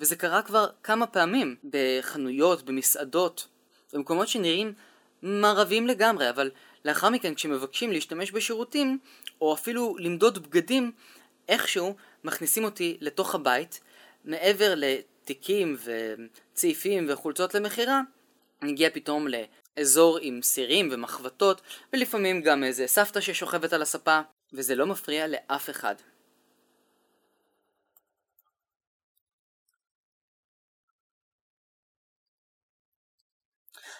וזה 0.00 0.16
קרה 0.16 0.42
כבר 0.42 0.66
כמה 0.82 1.06
פעמים, 1.06 1.56
בחנויות, 1.70 2.62
במסעדות, 2.62 3.48
במקומות 3.92 4.28
שנראים 4.28 4.72
מערביים 5.22 5.86
לגמרי, 5.86 6.30
אבל 6.30 6.50
לאחר 6.84 7.10
מכן 7.10 7.34
כשמבקשים 7.34 7.92
להשתמש 7.92 8.30
בשירותים, 8.30 8.98
או 9.40 9.54
אפילו 9.54 9.96
למדוד 9.98 10.46
בגדים, 10.46 10.92
איכשהו 11.48 11.96
מכניסים 12.24 12.64
אותי 12.64 12.96
לתוך 13.00 13.34
הבית, 13.34 13.80
מעבר 14.24 14.74
לתיקים 14.76 15.76
וצעיפים 16.52 17.06
וחולצות 17.08 17.54
למכירה, 17.54 18.00
נגיע 18.62 18.90
פתאום 18.90 19.26
לאזור 19.28 20.18
עם 20.22 20.42
סירים 20.42 20.88
ומחבטות, 20.92 21.60
ולפעמים 21.92 22.42
גם 22.42 22.64
איזה 22.64 22.86
סבתא 22.86 23.20
ששוכבת 23.20 23.72
על 23.72 23.82
הספה, 23.82 24.20
וזה 24.52 24.74
לא 24.74 24.86
מפריע 24.86 25.26
לאף 25.26 25.70
אחד. 25.70 25.94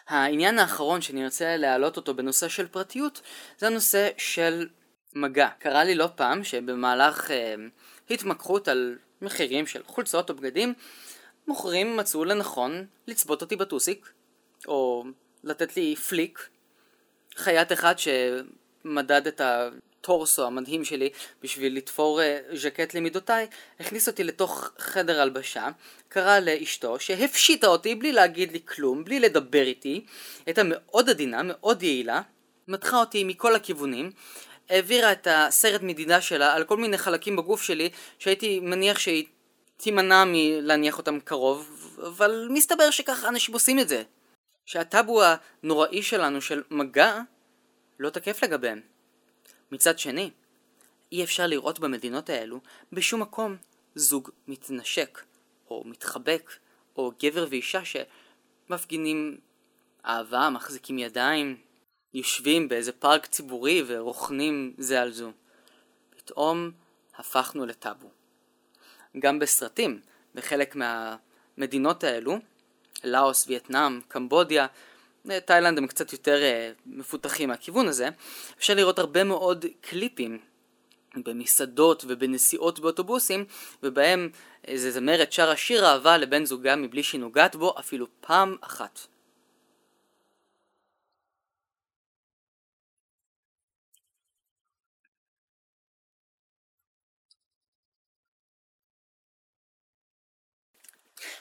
העניין 0.09 0.59
האחרון 0.59 1.03
שאני 1.03 1.25
רוצה 1.25 1.57
להעלות 1.57 1.97
אותו 1.97 2.15
בנושא 2.15 2.49
של 2.49 2.69
פרטיות 2.69 3.21
זה 3.59 3.67
הנושא 3.67 4.09
של 4.19 4.69
מגע. 5.15 5.49
קרה 5.59 5.85
לי 5.85 5.95
לא 5.95 6.09
פעם 6.17 6.45
שבמהלך 6.45 7.31
אה, 7.31 7.55
התמקחות 8.11 8.69
על 8.69 8.99
מחירים 9.23 9.67
של 9.67 9.83
חולצות 9.87 10.31
או 10.31 10.35
בגדים 10.35 10.75
מוכרים 11.47 11.97
מצאו 11.97 12.25
לנכון 12.25 12.87
לצבות 13.07 13.43
אותי 13.43 13.57
בטוסיק 13.57 14.13
או 14.69 15.05
לתת 15.45 15.77
לי 15.77 15.97
פליק. 15.97 16.49
חייט 17.37 17.73
אחד 17.73 17.95
שמדד 17.99 19.27
את 19.27 19.41
ה... 19.41 19.69
הטורסו 20.03 20.47
המדהים 20.47 20.85
שלי 20.85 21.11
בשביל 21.43 21.77
לתפור 21.77 22.21
uh, 22.21 22.57
ז'קט 22.57 22.95
למידותיי, 22.95 23.47
הכניס 23.81 24.09
אותי 24.09 24.25
לתוך 24.25 24.71
חדר 24.79 25.21
הלבשה, 25.21 25.69
קרא 26.09 26.39
לאשתו 26.39 27.01
שהפשיטה 27.01 27.67
אותי 27.67 27.95
בלי 27.95 28.13
להגיד 28.13 28.53
לי 28.53 28.61
כלום, 28.65 29.05
בלי 29.05 29.21
לדבר 29.21 29.63
איתי, 29.63 30.05
הייתה 30.47 30.63
מאוד 30.65 31.11
עדינה, 31.11 31.41
מאוד 31.45 31.83
יעילה, 31.83 32.21
מתחה 32.69 33.01
אותי 33.01 33.25
מכל 33.25 33.55
הכיוונים, 33.55 34.11
העבירה 34.71 35.13
את 35.13 35.29
הסרט 35.31 35.83
מדידה 35.83 36.21
שלה 36.21 36.55
על 36.55 36.65
כל 36.65 36.77
מיני 36.77 36.99
חלקים 36.99 37.37
בגוף 37.37 37.63
שלי 37.63 37.91
שהייתי 38.19 38.61
מניח 38.61 38.99
שהיא 38.99 39.25
תימנע 39.77 40.25
מלהניח 40.27 40.99
אותם 40.99 41.21
קרוב, 41.21 41.89
אבל 42.07 42.49
מסתבר 42.51 42.91
שככה 42.91 43.29
אנשים 43.29 43.55
עושים 43.55 43.79
את 43.79 43.89
זה. 43.89 44.03
שהטאבו 44.67 45.23
הנוראי 45.23 46.03
שלנו 46.03 46.41
של 46.41 46.63
מגע 46.71 47.21
לא 47.99 48.11
תקף 48.11 48.45
לגביהם. 48.45 48.92
מצד 49.73 49.99
שני, 49.99 50.31
אי 51.13 51.25
אפשר 51.25 51.47
לראות 51.47 51.81
במדינות 51.81 52.31
האלו 52.31 52.61
בשום 52.93 53.23
מקום 53.23 53.57
זוג 53.95 54.31
מתנשק, 54.49 55.23
או 55.71 55.83
מתחבק, 55.87 56.53
או 56.97 57.13
גבר 57.23 57.47
ואישה 57.51 57.81
שמפגינים 57.85 59.39
אהבה, 60.07 60.51
מחזיקים 60.51 60.99
ידיים, 60.99 61.57
יושבים 62.15 62.69
באיזה 62.69 62.93
פארק 62.93 63.27
ציבורי 63.27 63.83
ורוכנים 63.87 64.75
זה 64.79 65.03
על 65.03 65.13
זו. 65.13 65.33
פתאום 66.11 66.71
הפכנו 67.17 67.67
לטאבו. 67.67 68.11
גם 69.19 69.39
בסרטים, 69.39 70.01
בחלק 70.35 70.77
מהמדינות 70.77 72.05
האלו, 72.05 72.39
לאוס, 73.05 73.47
וייטנאם, 73.49 74.01
קמבודיה, 74.09 74.67
תאילנד 75.45 75.79
הם 75.79 75.87
קצת 75.87 76.13
יותר 76.13 76.41
uh, 76.41 76.81
מפותחים 76.87 77.49
מהכיוון 77.49 77.89
הזה, 77.89 78.09
אפשר 78.59 78.75
לראות 78.75 78.99
הרבה 78.99 79.25
מאוד 79.25 79.65
קליפים 79.81 80.39
במסעדות 81.17 82.05
ובנסיעות 82.09 82.81
באוטובוסים, 82.81 83.45
ובהם 83.83 84.29
איזה 84.67 84.91
זמרת 84.91 85.33
שרה 85.33 85.57
שיר 85.57 85.87
אהבה 85.87 86.19
לבן 86.19 86.45
זוגה 86.45 86.77
מבלי 86.77 87.03
שהיא 87.03 87.21
נוגעת 87.21 87.57
בו 87.57 87.75
אפילו 87.79 88.07
פעם 88.21 88.57
אחת. 88.61 89.01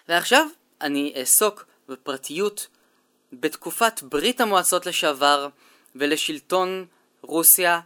ועכשיו 0.07 0.47
אני 0.81 1.13
אעסוק 1.17 1.65
בפרטיות 1.88 2.67
בתקופת 3.33 4.01
ברית 4.03 4.41
המועצות 4.41 4.85
לשעבר 4.85 5.47
ולשלטון 5.95 6.85
רוסיה, 7.21 7.79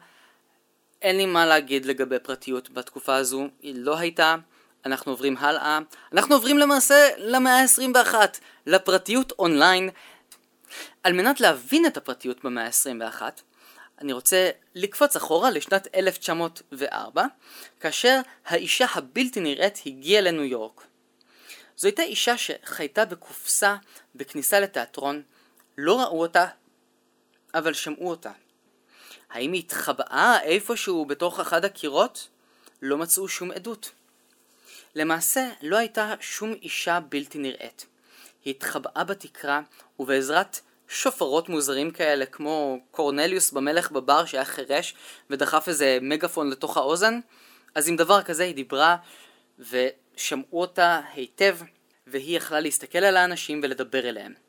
אין 1.01 1.17
לי 1.17 1.25
מה 1.25 1.45
להגיד 1.45 1.85
לגבי 1.85 2.19
פרטיות 2.19 2.69
בתקופה 2.69 3.15
הזו, 3.15 3.47
היא 3.61 3.75
לא 3.77 3.97
הייתה. 3.97 4.35
אנחנו 4.85 5.11
עוברים 5.11 5.37
הלאה. 5.37 5.79
אנחנו 6.13 6.35
עוברים 6.35 6.57
למעשה 6.57 7.09
למאה 7.17 7.61
ה-21, 7.61 8.13
לפרטיות 8.65 9.33
אונליין. 9.39 9.89
על 11.03 11.13
מנת 11.13 11.41
להבין 11.41 11.85
את 11.85 11.97
הפרטיות 11.97 12.43
במאה 12.43 12.65
ה-21, 12.65 13.21
אני 14.01 14.13
רוצה 14.13 14.49
לקפוץ 14.75 15.15
אחורה 15.15 15.51
לשנת 15.51 15.87
1904, 15.95 17.25
כאשר 17.79 18.19
האישה 18.45 18.85
הבלתי 18.93 19.39
נראית 19.39 19.79
הגיעה 19.85 20.21
לניו 20.21 20.43
יורק. 20.43 20.81
זו 21.77 21.87
הייתה 21.87 22.03
אישה 22.03 22.37
שחייתה 22.37 23.05
בקופסה 23.05 23.75
בכניסה 24.15 24.59
לתיאטרון, 24.59 25.21
לא 25.77 26.01
ראו 26.01 26.21
אותה, 26.21 26.45
אבל 27.53 27.73
שמעו 27.73 28.09
אותה. 28.09 28.31
האם 29.29 29.51
היא 29.51 29.59
התחבאה 29.59 30.41
איפשהו 30.41 31.05
בתוך 31.05 31.39
אחד 31.39 31.65
הקירות? 31.65 32.27
לא 32.81 32.97
מצאו 32.97 33.27
שום 33.27 33.51
עדות. 33.51 33.91
למעשה, 34.95 35.49
לא 35.61 35.77
הייתה 35.77 36.13
שום 36.19 36.53
אישה 36.53 36.99
בלתי 36.99 37.37
נראית. 37.37 37.85
היא 38.45 38.53
התחבאה 38.53 39.03
בתקרה, 39.03 39.61
ובעזרת 39.99 40.59
שופרות 40.87 41.49
מוזרים 41.49 41.91
כאלה, 41.91 42.25
כמו 42.25 42.79
קורנליוס 42.91 43.51
במלך 43.51 43.91
בבר 43.91 44.25
שהיה 44.25 44.45
חירש 44.45 44.95
ודחף 45.29 45.67
איזה 45.67 45.97
מגפון 46.01 46.49
לתוך 46.49 46.77
האוזן, 46.77 47.19
אז 47.75 47.87
עם 47.87 47.95
דבר 47.95 48.21
כזה 48.21 48.43
היא 48.43 48.55
דיברה 48.55 48.97
ושמעו 49.59 50.61
אותה 50.61 51.01
היטב, 51.13 51.57
והיא 52.07 52.37
יכלה 52.37 52.59
להסתכל 52.59 52.97
על 52.97 53.17
האנשים 53.17 53.59
ולדבר 53.63 54.09
אליהם. 54.09 54.44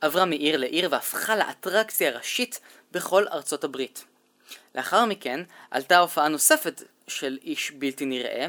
עברה 0.00 0.24
מעיר 0.24 0.56
לעיר 0.56 0.88
והפכה 0.90 1.36
לאטרקציה 1.36 2.10
ראשית 2.10 2.60
בכל 2.92 3.28
ארצות 3.28 3.64
הברית. 3.64 4.04
לאחר 4.74 5.04
מכן 5.04 5.40
עלתה 5.70 5.98
הופעה 5.98 6.28
נוספת 6.28 6.82
של 7.08 7.38
איש 7.42 7.70
בלתי 7.70 8.04
נראה, 8.04 8.46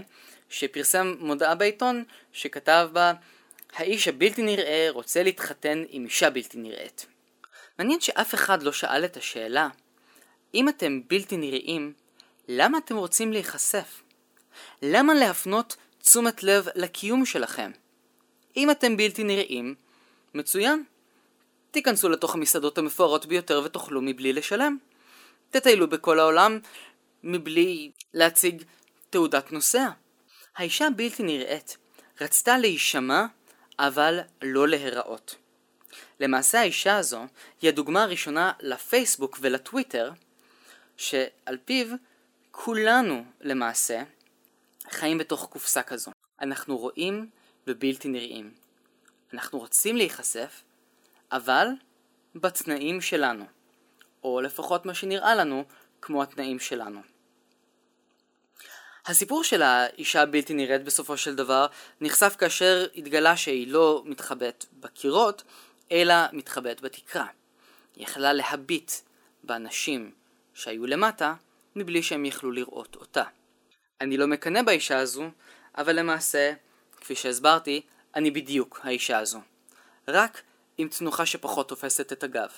שפרסם 0.50 1.16
מודעה 1.20 1.56
בעיתון 1.56 2.04
שכתב 2.34 2.89
בה 2.94 3.13
האיש 3.74 4.08
הבלתי 4.08 4.42
נראה 4.42 4.88
רוצה 4.89 5.24
להתחתן 5.24 5.84
עם 5.89 6.06
אישה 6.06 6.30
בלתי 6.30 6.58
נראית. 6.58 7.06
מעניין 7.80 8.01
שאף 8.01 8.34
אחד 8.34 8.63
לא 8.63 8.72
שאל 8.72 9.06
את 9.06 9.18
השאלה 9.18 9.68
אם 10.54 10.70
אתם 10.70 11.01
בלתי 11.08 11.38
נראים, 11.38 11.94
למה 12.48 12.77
אתם 12.77 12.96
רוצים 12.96 13.34
להיחשף? 13.34 14.01
למה 14.82 15.13
להפנות 15.13 15.75
תשומת 16.01 16.44
לב 16.44 16.68
לקיום 16.75 17.25
שלכם? 17.25 17.72
אם 18.58 18.72
אתם 18.72 18.98
בלתי 18.98 19.24
נראים, 19.24 19.75
מצוין. 20.34 20.84
תיכנסו 21.72 22.10
לתוך 22.10 22.36
המסעדות 22.36 22.78
המפוארות 22.78 23.26
ביותר 23.26 23.62
ותאכלו 23.66 24.02
מבלי 24.02 24.34
לשלם. 24.34 24.78
תטיילו 25.50 25.90
בכל 25.90 26.20
העולם 26.20 26.60
מבלי 27.24 27.92
להציג 28.14 28.64
תעודת 29.10 29.52
נוסע. 29.52 29.90
האישה 30.56 30.88
הבלתי 30.88 31.24
נראית 31.24 31.78
רצתה 32.22 32.58
להישמע 32.58 33.26
אבל 33.80 34.20
לא 34.42 34.68
להיראות. 34.68 35.36
למעשה 36.20 36.60
האישה 36.60 36.98
הזו 36.98 37.26
היא 37.62 37.70
הדוגמה 37.70 38.04
הראשונה 38.04 38.52
לפייסבוק 38.60 39.38
ולטוויטר 39.42 40.12
שעל 40.98 41.58
פיו 41.66 41.88
כולנו 42.52 43.24
למעשה 43.42 44.04
חיים 44.90 45.18
בתוך 45.18 45.48
קופסה 45.52 45.82
כזו. 45.82 46.12
אנחנו 46.42 46.78
רואים 46.78 47.30
ובלתי 47.68 48.08
נראים. 48.08 48.52
אנחנו 49.34 49.60
רוצים 49.60 49.98
להיחשף, 49.98 50.62
אבל 51.31 51.67
בתנאים 52.36 53.01
שלנו, 53.01 53.46
או 54.24 54.41
לפחות 54.41 54.86
מה 54.86 54.93
שנראה 54.93 55.36
לנו 55.36 55.63
כמו 56.01 56.24
התנאים 56.24 56.60
שלנו. 56.60 57.01
הסיפור 59.05 59.43
של 59.43 59.61
האישה 59.61 60.22
הבלתי 60.22 60.53
נראית 60.53 60.83
בסופו 60.83 61.18
של 61.18 61.35
דבר 61.35 61.68
נחשף 62.01 62.35
כאשר 62.40 62.87
התגלה 62.96 63.37
שהיא 63.37 63.68
לא 63.68 64.03
מתחבאת 64.05 64.66
בקירות, 64.79 65.44
אלא 65.92 66.16
מתחבאת 66.33 66.81
בתקרה. 66.81 67.25
היא 67.96 68.03
יכלה 68.03 68.33
להביט 68.33 68.92
באנשים 69.44 70.11
שהיו 70.53 70.85
למטה, 70.85 71.33
מבלי 71.75 72.03
שהם 72.03 72.25
יכלו 72.25 72.51
לראות 72.51 72.96
אותה. 72.96 73.24
אני 74.01 74.18
לא 74.18 74.27
מקנא 74.27 74.61
באישה 74.61 74.98
הזו, 74.98 75.29
אבל 75.77 76.00
למעשה, 76.00 76.53
כפי 77.01 77.16
שהסברתי, 77.16 77.81
אני 78.16 78.31
בדיוק 78.31 78.79
האישה 78.83 79.20
הזו. 79.20 79.42
רק 80.07 80.42
עם 80.77 80.87
תנוחה 80.87 81.25
שפחות 81.25 81.70
תופסת 81.70 82.11
את 82.11 82.24
הגב. 82.24 82.50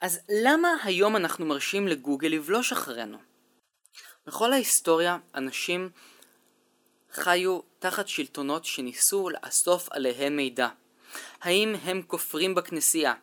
אז 0.00 0.20
למה 0.44 0.68
היום 0.84 1.16
אנחנו 1.16 1.46
מרשים 1.46 1.88
לגוגל 1.88 2.28
לבלוש 2.28 2.72
אחרינו? 2.72 3.18
בכל 4.26 4.52
ההיסטוריה 4.52 5.18
אנשים 5.34 5.90
חיו 7.14 7.60
תחת 7.78 8.08
שלטונות 8.08 8.64
שניסו 8.64 9.28
לאסוף 9.28 9.88
עליהם 9.90 10.36
מידע. 10.36 10.68
האם 11.40 11.74
הם 11.84 12.02
כופרים 12.06 12.54
בכנסייה? 12.54 13.14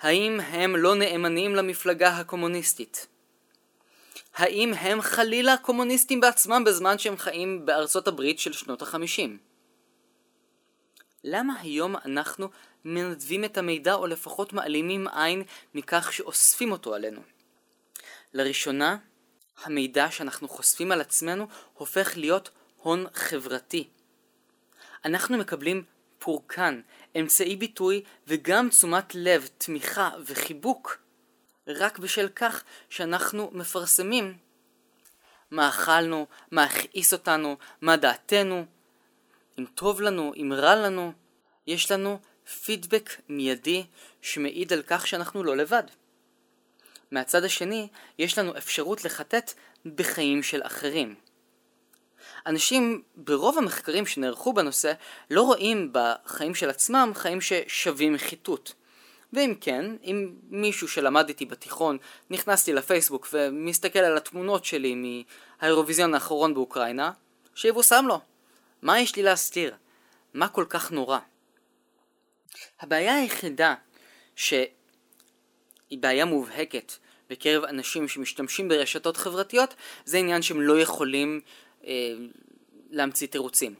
האם 0.00 0.40
הם 0.40 0.76
לא 0.76 0.94
נאמנים 0.94 1.54
למפלגה 1.54 2.08
הקומוניסטית? 2.08 3.06
האם 4.34 4.74
הם 4.74 5.00
חלילה 5.00 5.56
קומוניסטים 5.56 6.20
בעצמם 6.20 6.64
בזמן 6.66 6.98
שהם 6.98 7.16
חיים 7.16 7.66
בארצות 7.66 8.08
הברית 8.08 8.38
של 8.38 8.52
שנות 8.52 8.82
החמישים? 8.82 9.38
למה 11.24 11.60
היום 11.60 11.96
אנחנו 12.04 12.48
מנדבים 12.84 13.44
את 13.44 13.58
המידע 13.58 13.94
או 13.94 14.06
לפחות 14.06 14.52
מעלימים 14.52 15.08
עין 15.08 15.42
מכך 15.74 16.12
שאוספים 16.12 16.72
אותו 16.72 16.94
עלינו? 16.94 17.20
לראשונה, 18.34 18.96
המידע 19.64 20.10
שאנחנו 20.10 20.48
חושפים 20.48 20.92
על 20.92 21.00
עצמנו 21.00 21.46
הופך 21.74 22.12
להיות 22.16 22.50
הון 22.86 23.06
חברתי. 23.14 23.88
אנחנו 25.04 25.38
מקבלים 25.38 25.84
פורקן, 26.18 26.80
אמצעי 27.20 27.56
ביטוי 27.56 28.02
וגם 28.26 28.68
תשומת 28.68 29.14
לב, 29.14 29.48
תמיכה 29.58 30.10
וחיבוק 30.26 30.98
רק 31.66 31.98
בשל 31.98 32.28
כך 32.28 32.64
שאנחנו 32.90 33.50
מפרסמים 33.52 34.38
מה 35.50 35.68
אכלנו, 35.68 36.26
מה 36.50 36.64
הכעיס 36.64 37.12
אותנו, 37.12 37.56
מה 37.80 37.96
דעתנו, 37.96 38.64
אם 39.58 39.64
טוב 39.74 40.00
לנו, 40.00 40.32
אם 40.36 40.52
רע 40.56 40.74
לנו, 40.74 41.12
יש 41.66 41.90
לנו 41.90 42.18
פידבק 42.64 43.10
מיידי 43.28 43.86
שמעיד 44.22 44.72
על 44.72 44.82
כך 44.86 45.06
שאנחנו 45.06 45.44
לא 45.44 45.56
לבד. 45.56 45.84
מהצד 47.10 47.44
השני, 47.44 47.88
יש 48.18 48.38
לנו 48.38 48.56
אפשרות 48.56 49.04
לחטט 49.04 49.52
בחיים 49.86 50.42
של 50.42 50.62
אחרים. 50.62 51.25
אנשים, 52.46 53.02
ברוב 53.16 53.58
המחקרים 53.58 54.06
שנערכו 54.06 54.52
בנושא, 54.52 54.92
לא 55.30 55.42
רואים 55.42 55.92
בחיים 55.92 56.54
של 56.54 56.70
עצמם 56.70 57.12
חיים 57.14 57.40
ששווים 57.40 58.18
חיטוט. 58.18 58.72
ואם 59.32 59.54
כן, 59.60 59.96
אם 60.04 60.34
מישהו 60.50 60.88
שלמד 60.88 61.28
איתי 61.28 61.46
בתיכון 61.46 61.98
נכנס 62.30 62.66
לי 62.66 62.72
לפייסבוק 62.72 63.28
ומסתכל 63.32 63.98
על 63.98 64.16
התמונות 64.16 64.64
שלי 64.64 64.94
מהאירוויזיון 64.94 66.14
האחרון 66.14 66.54
באוקראינה, 66.54 67.10
שיבושם 67.54 68.04
לו. 68.08 68.20
מה 68.82 69.00
יש 69.00 69.16
לי 69.16 69.22
להסתיר? 69.22 69.74
מה 70.34 70.48
כל 70.48 70.64
כך 70.68 70.92
נורא? 70.92 71.18
הבעיה 72.80 73.14
היחידה 73.14 73.74
שהיא 74.36 74.68
בעיה 75.90 76.24
מובהקת 76.24 76.92
בקרב 77.30 77.64
אנשים 77.64 78.08
שמשתמשים 78.08 78.68
ברשתות 78.68 79.16
חברתיות 79.16 79.74
זה 80.04 80.18
עניין 80.18 80.42
שהם 80.42 80.60
לא 80.60 80.80
יכולים 80.80 81.40
להמציא 82.90 83.26
תירוצים. 83.26 83.74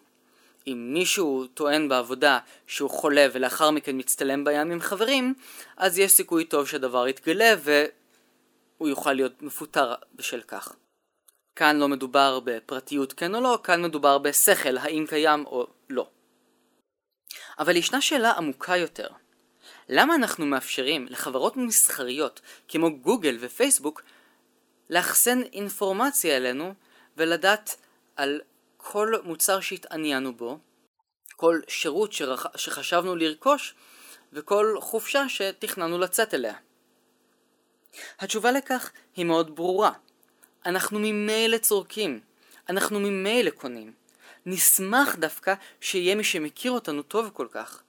אם 0.67 0.91
מישהו 0.93 1.47
טוען 1.47 1.89
בעבודה 1.89 2.39
שהוא 2.67 2.91
חולה 2.91 3.27
ולאחר 3.33 3.71
מכן 3.71 3.99
מצטלם 3.99 4.45
בים 4.45 4.71
עם 4.71 4.81
חברים, 4.81 5.35
אז 5.77 5.99
יש 5.99 6.13
סיכוי 6.13 6.45
טוב 6.45 6.69
שהדבר 6.69 7.09
יתגלה 7.09 7.55
והוא 7.63 8.89
יוכל 8.89 9.13
להיות 9.13 9.43
מפוטר 9.43 9.95
בשל 10.15 10.43
כך. 10.43 10.73
כאן 11.57 11.77
לא 11.77 11.89
מדובר 11.89 12.41
בפרטיות 12.45 13.13
כן 13.13 13.35
או 13.35 13.41
לא, 13.41 13.59
כאן 13.65 13.83
מדובר 13.83 14.19
בשכל, 14.19 14.79
האם 14.79 15.05
קיים 15.09 15.47
או 15.47 15.67
לא. 15.91 16.09
אבל 17.59 17.77
ישנה 17.77 18.01
שאלה 18.01 18.33
עמוקה 18.33 18.77
יותר. 18.77 19.09
למה 19.89 20.15
אנחנו 20.15 20.47
מאפשרים 20.47 21.07
לחברות 21.11 21.57
מסחריות 21.57 22.41
כמו 22.69 22.99
גוגל 22.99 23.37
ופייסבוק 23.41 24.03
לאחסן 24.91 25.43
אינפורמציה 25.43 26.37
אלינו 26.37 26.75
ולדעת 27.17 27.77
על 28.17 28.41
כל 28.77 29.13
מוצר 29.25 29.61
שהתעניינו 29.61 30.37
בו, 30.37 30.59
כל 31.37 31.61
שירות 31.69 32.13
שרח... 32.13 32.47
שחשבנו 32.57 33.17
לרכוש 33.17 33.75
וכל 34.33 34.77
חופשה 34.81 35.29
שתכננו 35.29 35.99
לצאת 35.99 36.35
אליה. 36.35 36.55
התשובה 38.19 38.53
לכך 38.53 38.93
היא 39.17 39.25
מאוד 39.25 39.57
ברורה. 39.57 39.93
אנחנו 40.67 40.99
ממילא 40.99 41.59
צורקים, 41.59 42.21
אנחנו 42.69 43.01
ממילא 43.01 43.51
קונים. 43.51 43.93
נשמח 44.47 45.17
דווקא 45.17 45.55
שיהיה 45.81 46.15
מי 46.15 46.25
שמכיר 46.25 46.73
אותנו 46.73 47.03
טוב 47.03 47.31
כל 47.33 47.47
כך. 47.51 47.83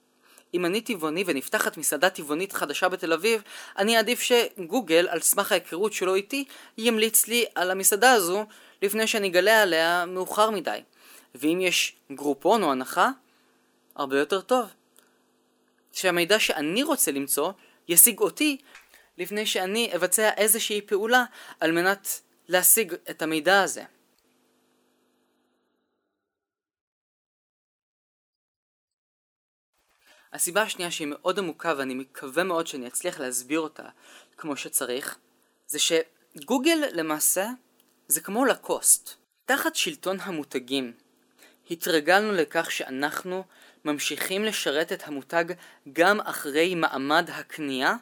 אם 0.54 0.66
אני 0.66 0.80
טבעוני 0.80 1.24
ונפתחת 1.26 1.76
מסעדה 1.76 2.10
טבעונית 2.10 2.52
חדשה 2.52 2.88
בתל 2.88 3.12
אביב, 3.12 3.42
אני 3.78 3.96
אעדיף 3.96 4.20
שגוגל, 4.20 5.08
על 5.08 5.20
סמך 5.20 5.52
ההיכרות 5.52 5.92
שלו 5.92 6.14
איתי, 6.14 6.44
ימליץ 6.78 7.26
לי 7.26 7.44
על 7.54 7.70
המסעדה 7.70 8.12
הזו 8.12 8.46
לפני 8.82 9.06
שאני 9.06 9.28
אגלה 9.28 9.62
עליה 9.62 10.04
מאוחר 10.06 10.50
מדי. 10.50 10.80
ואם 11.34 11.58
יש 11.60 11.96
גרופון 12.12 12.62
או 12.62 12.72
הנחה, 12.72 13.10
הרבה 13.96 14.18
יותר 14.18 14.40
טוב. 14.40 14.66
שהמידע 15.92 16.38
שאני 16.38 16.82
רוצה 16.82 17.10
למצוא 17.10 17.52
ישיג 17.88 18.18
אותי 18.18 18.56
לפני 19.18 19.46
שאני 19.46 19.90
אבצע 19.96 20.30
איזושהי 20.36 20.80
פעולה 20.80 21.24
על 21.60 21.72
מנת 21.72 22.20
להשיג 22.48 22.94
את 23.10 23.22
המידע 23.22 23.62
הזה. 23.62 23.82
הסיבה 30.32 30.62
השנייה 30.62 30.90
שהיא 30.90 31.08
מאוד 31.10 31.38
עמוקה 31.38 31.74
ואני 31.78 31.94
מקווה 31.94 32.44
מאוד 32.44 32.66
שאני 32.66 32.86
אצליח 32.86 33.20
להסביר 33.20 33.60
אותה 33.60 33.88
כמו 34.36 34.56
שצריך 34.56 35.18
זה 35.66 35.78
שגוגל 35.78 36.78
למעשה 36.92 37.48
זה 38.08 38.20
כמו 38.20 38.44
לקוסט. 38.44 39.14
תחת 39.44 39.74
שלטון 39.74 40.16
המותגים 40.20 40.92
התרגלנו 41.70 42.32
לכך 42.32 42.70
שאנחנו 42.70 43.44
ממשיכים 43.84 44.44
לשרת 44.44 44.92
את 44.92 45.08
המותג 45.08 45.44
גם 45.92 46.20
אחרי 46.20 46.74
מעמד 46.74 47.30
הקנייה 47.32 47.94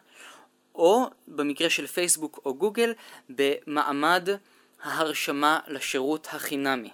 או 0.75 1.07
במקרה 1.29 1.71
של 1.71 1.87
פייסבוק 1.87 2.41
או 2.45 2.55
גוגל 2.55 2.95
במעמד 3.29 4.29
ההרשמה 4.83 5.61
לשירות 5.67 6.29
החינמי. 6.31 6.91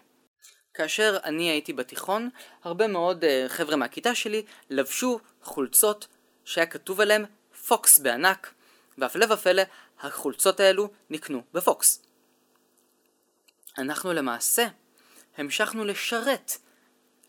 כאשר 0.74 1.18
אני 1.24 1.50
הייתי 1.50 1.72
בתיכון, 1.72 2.30
הרבה 2.64 2.87
מאוד 2.87 3.24
uh, 3.24 3.48
חבר'ה 3.48 3.76
מהכיתה 3.76 4.14
שלי 4.14 4.44
לבשו 4.70 5.20
חולצות 5.42 6.06
שהיה 6.44 6.66
כתוב 6.66 7.00
עליהם 7.00 7.24
פוקס 7.66 7.98
בענק, 7.98 8.54
והפלא 8.98 9.35
ופלא, 9.35 9.62
החולצות 10.00 10.61
האלו 10.61 10.90
נקנו 11.11 11.42
בפוקס. 11.52 12.02
אנחנו 13.78 14.12
למעשה 14.12 14.66
המשכנו 15.37 15.85
לשרת 15.85 16.52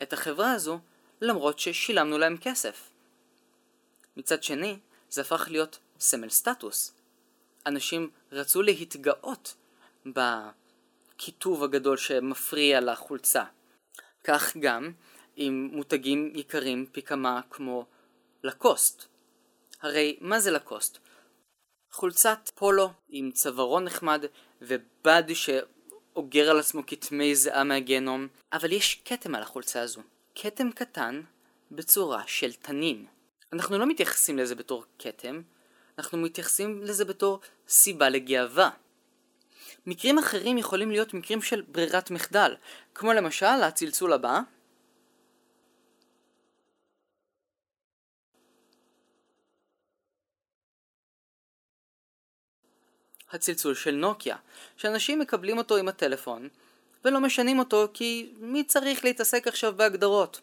את 0.04 0.14
החברה 0.14 0.52
הזו 0.52 0.80
למרות 1.22 1.60
ששילמנו 1.60 2.18
להם 2.18 2.38
כסף. 2.42 2.90
מצד 4.18 4.44
שני, 4.44 4.80
זה 5.10 5.22
הפך 5.22 5.48
להיות 5.50 5.80
סמל 6.00 6.30
סטטוס. 6.30 6.94
אנשים 7.66 8.10
רצו 8.32 8.62
להתגאות 8.62 9.56
בכיתוב 11.24 11.64
הגדול 11.64 11.98
שמפריע 11.98 12.82
לחולצה. 12.82 13.44
כך 14.24 14.58
גם 14.58 14.92
עם 15.36 15.70
מותגים 15.72 16.32
יקרים 16.36 16.86
פי 16.92 17.02
כמה 17.02 17.42
כמו 17.50 17.86
לקוסט. 18.44 19.06
הרי 19.82 20.18
מה 20.22 20.40
זה 20.40 20.52
לקוסט? 20.52 20.98
חולצת 21.92 22.52
פולו 22.56 22.90
עם 23.10 23.32
צווארון 23.32 23.84
נחמד 23.84 24.26
ובד 24.62 25.24
שאוגר 25.34 26.50
על 26.50 26.60
עצמו 26.60 26.86
כתמי 26.88 27.36
זיעה 27.36 27.64
מהגיהנום, 27.64 28.28
אבל 28.54 28.72
יש 28.72 29.02
כתם 29.06 29.36
על 29.36 29.42
החולצה 29.42 29.82
הזו. 29.82 30.02
כתם 30.36 30.72
קטן 30.72 31.22
בצורה 31.72 32.24
של 32.28 32.54
תנין. 32.54 33.06
אנחנו 33.54 33.78
לא 33.78 33.86
מתייחסים 33.86 34.38
לזה 34.38 34.56
בתור 34.56 34.86
כתם, 35.00 35.42
אנחנו 35.98 36.18
מתייחסים 36.18 36.84
לזה 36.84 37.06
בתור 37.06 37.40
סיבה 37.68 38.10
לגאווה. 38.10 38.70
מקרים 39.86 40.18
אחרים 40.18 40.58
יכולים 40.58 40.92
להיות 40.92 41.14
מקרים 41.14 41.42
של 41.42 41.62
ברירת 41.68 42.12
מחדל, 42.12 42.56
כמו 42.96 43.14
למשל 43.14 43.46
הצלצול 43.46 44.14
הבא 44.14 44.40
הצלצול 53.34 53.76
של 53.76 53.92
נוקיה, 53.92 54.36
שאנשים 54.78 55.20
מקבלים 55.20 55.58
אותו 55.58 55.78
עם 55.78 55.88
הטלפון 55.88 56.50
ולא 57.06 57.20
משנים 57.20 57.60
אותו 57.60 57.88
כי 57.94 58.34
מי 58.38 58.64
צריך 58.64 59.04
להתעסק 59.06 59.48
עכשיו 59.48 59.74
בהגדרות? 59.78 60.42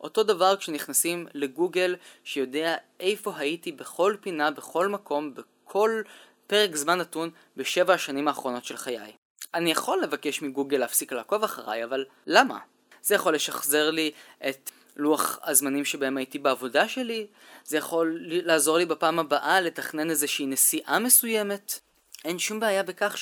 אותו 0.00 0.22
דבר 0.22 0.56
כשנכנסים 0.56 1.26
לגוגל 1.34 1.96
שיודע 2.24 2.76
איפה 3.00 3.32
הייתי 3.36 3.72
בכל 3.72 4.16
פינה, 4.20 4.50
בכל 4.50 4.88
מקום, 4.88 5.34
בכל 5.34 6.02
פרק 6.50 6.76
זמן 6.76 6.98
נתון 6.98 7.30
בשבע 7.56 7.94
השנים 7.94 8.28
האחרונות 8.28 8.64
של 8.64 8.76
חיי. 8.76 9.12
אני 9.54 9.70
יכול 9.70 10.02
לבקש 10.02 10.42
מגוגל 10.42 10.78
להפסיק 10.78 11.12
לעקוב 11.12 11.44
אחריי, 11.44 11.84
אבל 11.84 12.04
למה? 12.26 12.58
זה 13.02 13.14
יכול 13.14 13.34
לשחזר 13.34 13.90
לי 13.90 14.10
את 14.48 14.70
לוח 14.96 15.38
הזמנים 15.42 15.84
שבהם 15.84 16.16
הייתי 16.16 16.38
בעבודה 16.38 16.88
שלי, 16.88 17.26
זה 17.64 17.76
יכול 17.76 18.18
לעזור 18.22 18.78
לי 18.78 18.86
בפעם 18.86 19.18
הבאה 19.18 19.60
לתכנן 19.60 20.10
איזושהי 20.10 20.46
נסיעה 20.46 20.98
מסוימת. 20.98 21.80
אין 22.24 22.38
שום 22.38 22.60
בעיה 22.60 22.82
בכך 22.82 23.16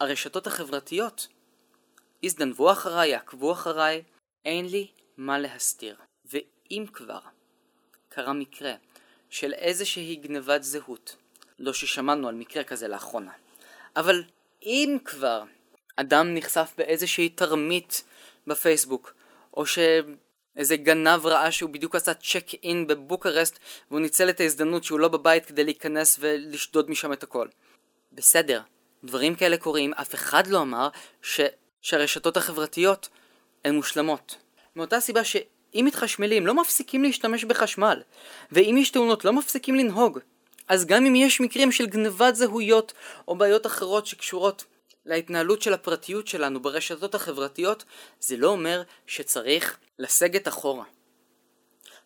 שהרשתות 0.00 0.46
החברתיות 0.46 1.28
יזדנבו 2.22 2.72
אחריי, 2.72 3.10
יעקבו 3.10 3.52
אחריי, 3.52 4.02
אין 4.44 4.66
לי 4.66 4.90
מה 5.16 5.38
להסתיר. 5.38 5.96
ואם 6.24 6.84
כבר 6.92 7.20
קרה 8.08 8.32
מקרה 8.32 8.74
של 9.30 9.52
איזושהי 9.52 10.16
גנבת 10.16 10.62
זהות, 10.62 11.16
לא 11.58 11.72
ששמענו 11.72 12.28
על 12.28 12.34
מקרה 12.34 12.64
כזה 12.64 12.88
לאחרונה, 12.88 13.32
אבל 13.96 14.24
אם 14.62 14.96
כבר 15.04 15.42
אדם 15.96 16.34
נחשף 16.34 16.72
באיזושהי 16.78 17.28
תרמית 17.28 18.04
בפייסבוק, 18.46 19.14
או 19.56 19.64
שאיזה 19.66 20.76
גנב 20.76 21.26
ראה 21.26 21.52
שהוא 21.52 21.70
בדיוק 21.70 21.94
עשה 21.94 22.14
צ'ק 22.14 22.54
אין 22.62 22.86
בבוקרסט 22.86 23.58
והוא 23.90 24.00
ניצל 24.00 24.30
את 24.30 24.40
ההזדמנות 24.40 24.84
שהוא 24.84 25.00
לא 25.00 25.08
בבית 25.08 25.46
כדי 25.46 25.64
להיכנס 25.64 26.16
ולשדוד 26.20 26.90
משם 26.90 27.12
את 27.12 27.22
הכל. 27.22 27.48
בסדר, 28.12 28.60
דברים 29.04 29.34
כאלה 29.34 29.56
קורים, 29.56 29.94
אף 29.94 30.14
אחד 30.14 30.46
לא 30.46 30.62
אמר 30.62 30.88
ש... 31.22 31.40
שהרשתות 31.82 32.36
החברתיות 32.36 33.08
הן 33.64 33.74
מושלמות. 33.74 34.36
מאותה 34.76 35.00
סיבה 35.00 35.24
שאם 35.24 35.84
מתחשמלים 35.86 36.46
לא 36.46 36.54
מפסיקים 36.54 37.02
להשתמש 37.02 37.44
בחשמל, 37.44 38.02
ואם 38.52 38.76
יש 38.80 38.90
תאונות 38.90 39.24
לא 39.24 39.32
מפסיקים 39.32 39.74
לנהוג. 39.74 40.18
אז 40.68 40.86
גם 40.86 41.06
אם 41.06 41.14
יש 41.14 41.40
מקרים 41.40 41.72
של 41.72 41.86
גנבת 41.86 42.34
זהויות 42.34 42.92
או 43.28 43.36
בעיות 43.36 43.66
אחרות 43.66 44.06
שקשורות 44.06 44.64
להתנהלות 45.06 45.62
של 45.62 45.74
הפרטיות 45.74 46.26
שלנו 46.26 46.62
ברשתות 46.62 47.14
החברתיות, 47.14 47.84
זה 48.20 48.36
לא 48.36 48.48
אומר 48.48 48.82
שצריך 49.06 49.78
לסגת 49.98 50.48
אחורה. 50.48 50.84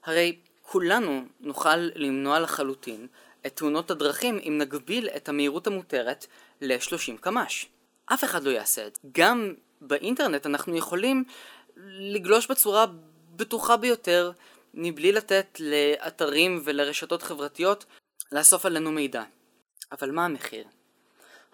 הרי 0.04 0.36
כולנו 0.62 1.24
נוכל 1.40 1.76
למנוע 1.76 2.40
לחלוטין 2.40 3.06
את 3.46 3.56
תאונות 3.56 3.90
הדרכים 3.90 4.38
אם 4.48 4.58
נגביל 4.58 5.08
את 5.08 5.28
המהירות 5.28 5.66
המותרת 5.66 6.26
ל-30 6.60 7.16
קמ"ש. 7.20 7.66
אף 8.06 8.24
אחד 8.24 8.42
לא 8.42 8.50
יעשה 8.50 8.86
את 8.86 8.94
זה. 8.94 9.08
גם 9.12 9.54
באינטרנט 9.80 10.46
אנחנו 10.46 10.76
יכולים 10.76 11.24
לגלוש 11.86 12.46
בצורה 12.46 12.86
בטוחה 13.36 13.76
ביותר 13.76 14.32
מבלי 14.74 15.12
לתת 15.12 15.60
לאתרים 15.60 16.60
ולרשתות 16.64 17.22
חברתיות 17.22 17.84
לאסוף 18.32 18.66
עלינו 18.66 18.92
מידע. 18.92 19.22
אבל 19.92 20.10
מה 20.10 20.24
המחיר? 20.24 20.64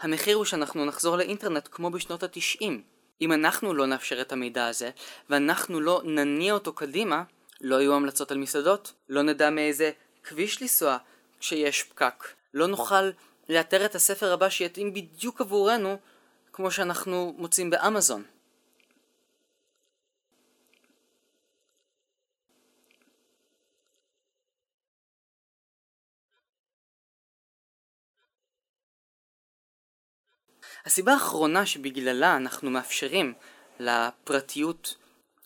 המחיר 0.01 0.37
הוא 0.37 0.45
שאנחנו 0.45 0.85
נחזור 0.85 1.17
לאינטרנט 1.17 1.69
כמו 1.71 1.91
בשנות 1.91 2.23
התשעים. 2.23 2.83
אם 3.21 3.33
אנחנו 3.33 3.75
לא 3.75 3.87
נאפשר 3.87 4.21
את 4.21 4.33
המידע 4.33 4.67
הזה, 4.67 4.91
ואנחנו 5.31 5.81
לא 5.81 6.03
נניע 6.05 6.55
אותו 6.55 6.73
קדימה, 6.73 7.23
לא 7.61 7.81
יהיו 7.81 7.95
המלצות 7.95 8.31
על 8.31 8.39
מסעדות, 8.39 8.93
לא 9.09 9.23
נדע 9.23 9.51
מאיזה 9.51 9.91
כביש 10.25 10.63
לנסוע 10.63 10.97
כשיש 11.41 11.83
פקק, 11.83 12.25
לא 12.55 12.67
נוכל 12.67 13.11
לאתר 13.49 13.85
את 13.85 13.95
הספר 13.95 14.33
הבא 14.33 14.49
שיתאים 14.49 14.95
בדיוק 14.95 15.41
עבורנו 15.41 15.99
כמו 16.53 16.71
שאנחנו 16.71 17.35
מוצאים 17.39 17.71
באמזון. 17.71 18.23
הסיבה 30.87 31.13
האחרונה 31.13 31.67
שבגללה 31.67 32.37
אנחנו 32.37 32.71
מאפשרים 32.71 33.35
לפרטיות 33.81 34.97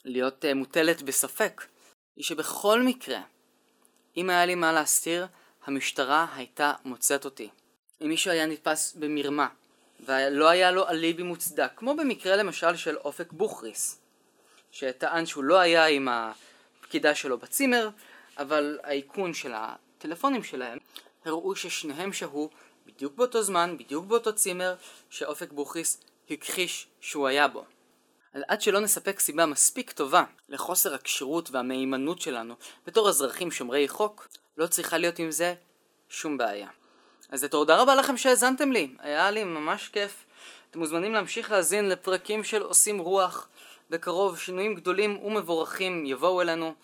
להיות 0.05 0.45
uh, 0.45 0.55
מוטלת 0.55 1.03
בספק 1.03 1.67
היא 2.17 2.25
שבכל 2.25 2.83
מקרה 2.83 3.21
אם 4.17 4.31
היה 4.31 4.47
לי 4.47 4.55
מה 4.55 4.73
להסתיר 4.73 5.27
המשטרה 5.65 6.27
הייתה 6.35 6.73
מוצאת 6.85 7.25
אותי. 7.25 7.49
אם 8.03 8.09
מישהו 8.09 8.31
היה 8.31 8.47
נתפס 8.47 8.95
במרמה 8.95 9.49
ולא 10.01 10.49
היה 10.49 10.71
לו 10.71 10.89
אליבי 10.89 11.23
מוצדק 11.23 11.71
כמו 11.77 11.97
במקרה 11.97 12.37
למשל 12.37 12.77
של 12.77 12.97
אופק 12.97 13.33
בוכריס 13.33 14.01
שטען 14.73 15.27
שהוא 15.27 15.45
לא 15.45 15.59
היה 15.59 15.87
עם 15.87 16.09
הפקידה 16.11 17.15
שלו 17.15 17.39
בצימר, 17.39 17.91
אבל 18.39 18.79
האיכון 18.83 19.35
של 19.35 19.53
הטלפונים 19.55 20.43
שלהם 20.45 20.79
הראו 21.25 21.57
ששניהם 21.57 22.13
שהו 22.13 22.51
בדיוק 22.87 23.15
באותו 23.15 23.43
זמן, 23.43 23.77
בדיוק 23.79 24.05
באותו 24.05 24.35
צימר, 24.35 24.75
שאופק 25.11 25.53
בוכריס 25.53 26.01
הכחיש 26.31 26.87
שהוא 27.01 27.27
היה 27.27 27.49
בו. 27.49 27.65
עד 28.33 28.61
שלא 28.61 28.81
נספק 28.81 29.21
סיבה 29.21 29.47
מספיק 29.47 29.93
טובה 29.93 30.25
לחוסר 30.49 30.95
הכשירות 30.95 31.51
והמהימנות 31.51 32.21
שלנו 32.21 32.55
בתור 32.87 33.09
אזרחים 33.09 33.51
שומרי 33.51 33.89
חוק, 33.89 34.29
לא 34.57 34.67
צריכה 34.67 34.99
להיות 34.99 35.19
עם 35.19 35.31
זה 35.31 35.55
שום 36.09 36.39
בעיה. 36.39 36.69
אז 37.31 37.45
תודה 37.45 37.77
רבה 37.77 37.95
לכם 37.95 38.17
שהאזנתם 38.17 38.73
לי, 38.73 38.95
היה 38.99 39.31
לי 39.31 39.45
ממש 39.45 39.89
כיף. 39.89 40.25
אתם 40.71 40.79
מוזמנים 40.79 41.13
להמשיך 41.13 41.51
להאזין 41.51 41.89
לפרקים 41.89 42.45
של 42.45 42.63
עושים 42.63 42.99
רוח. 42.99 43.49
בקרוב 43.91 44.39
שינויים 44.39 44.75
גדולים 44.75 45.23
ומבורכים 45.23 46.07
יבואו 46.07 46.41
אלינו. 46.41 46.75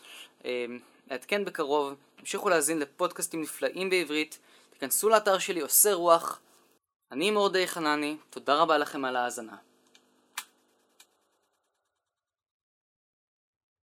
נעדכן 1.10 1.44
בקרוב, 1.44 1.94
תמשיכו 2.16 2.48
להאזין 2.48 2.78
לפודקאסטים 2.78 3.42
נפלאים 3.42 3.90
בעברית, 3.90 4.38
תיכנסו 4.78 5.08
לאתר 5.08 5.38
שלי 5.38 5.60
עושה 5.60 5.94
רוח. 5.94 6.40
אני 7.12 7.30
מורדי 7.30 7.66
חנני, 7.66 8.16
תודה 8.30 8.54
רבה 8.54 8.78
לכם 8.78 9.04
על 9.04 9.16
ההאזנה. 9.16 9.56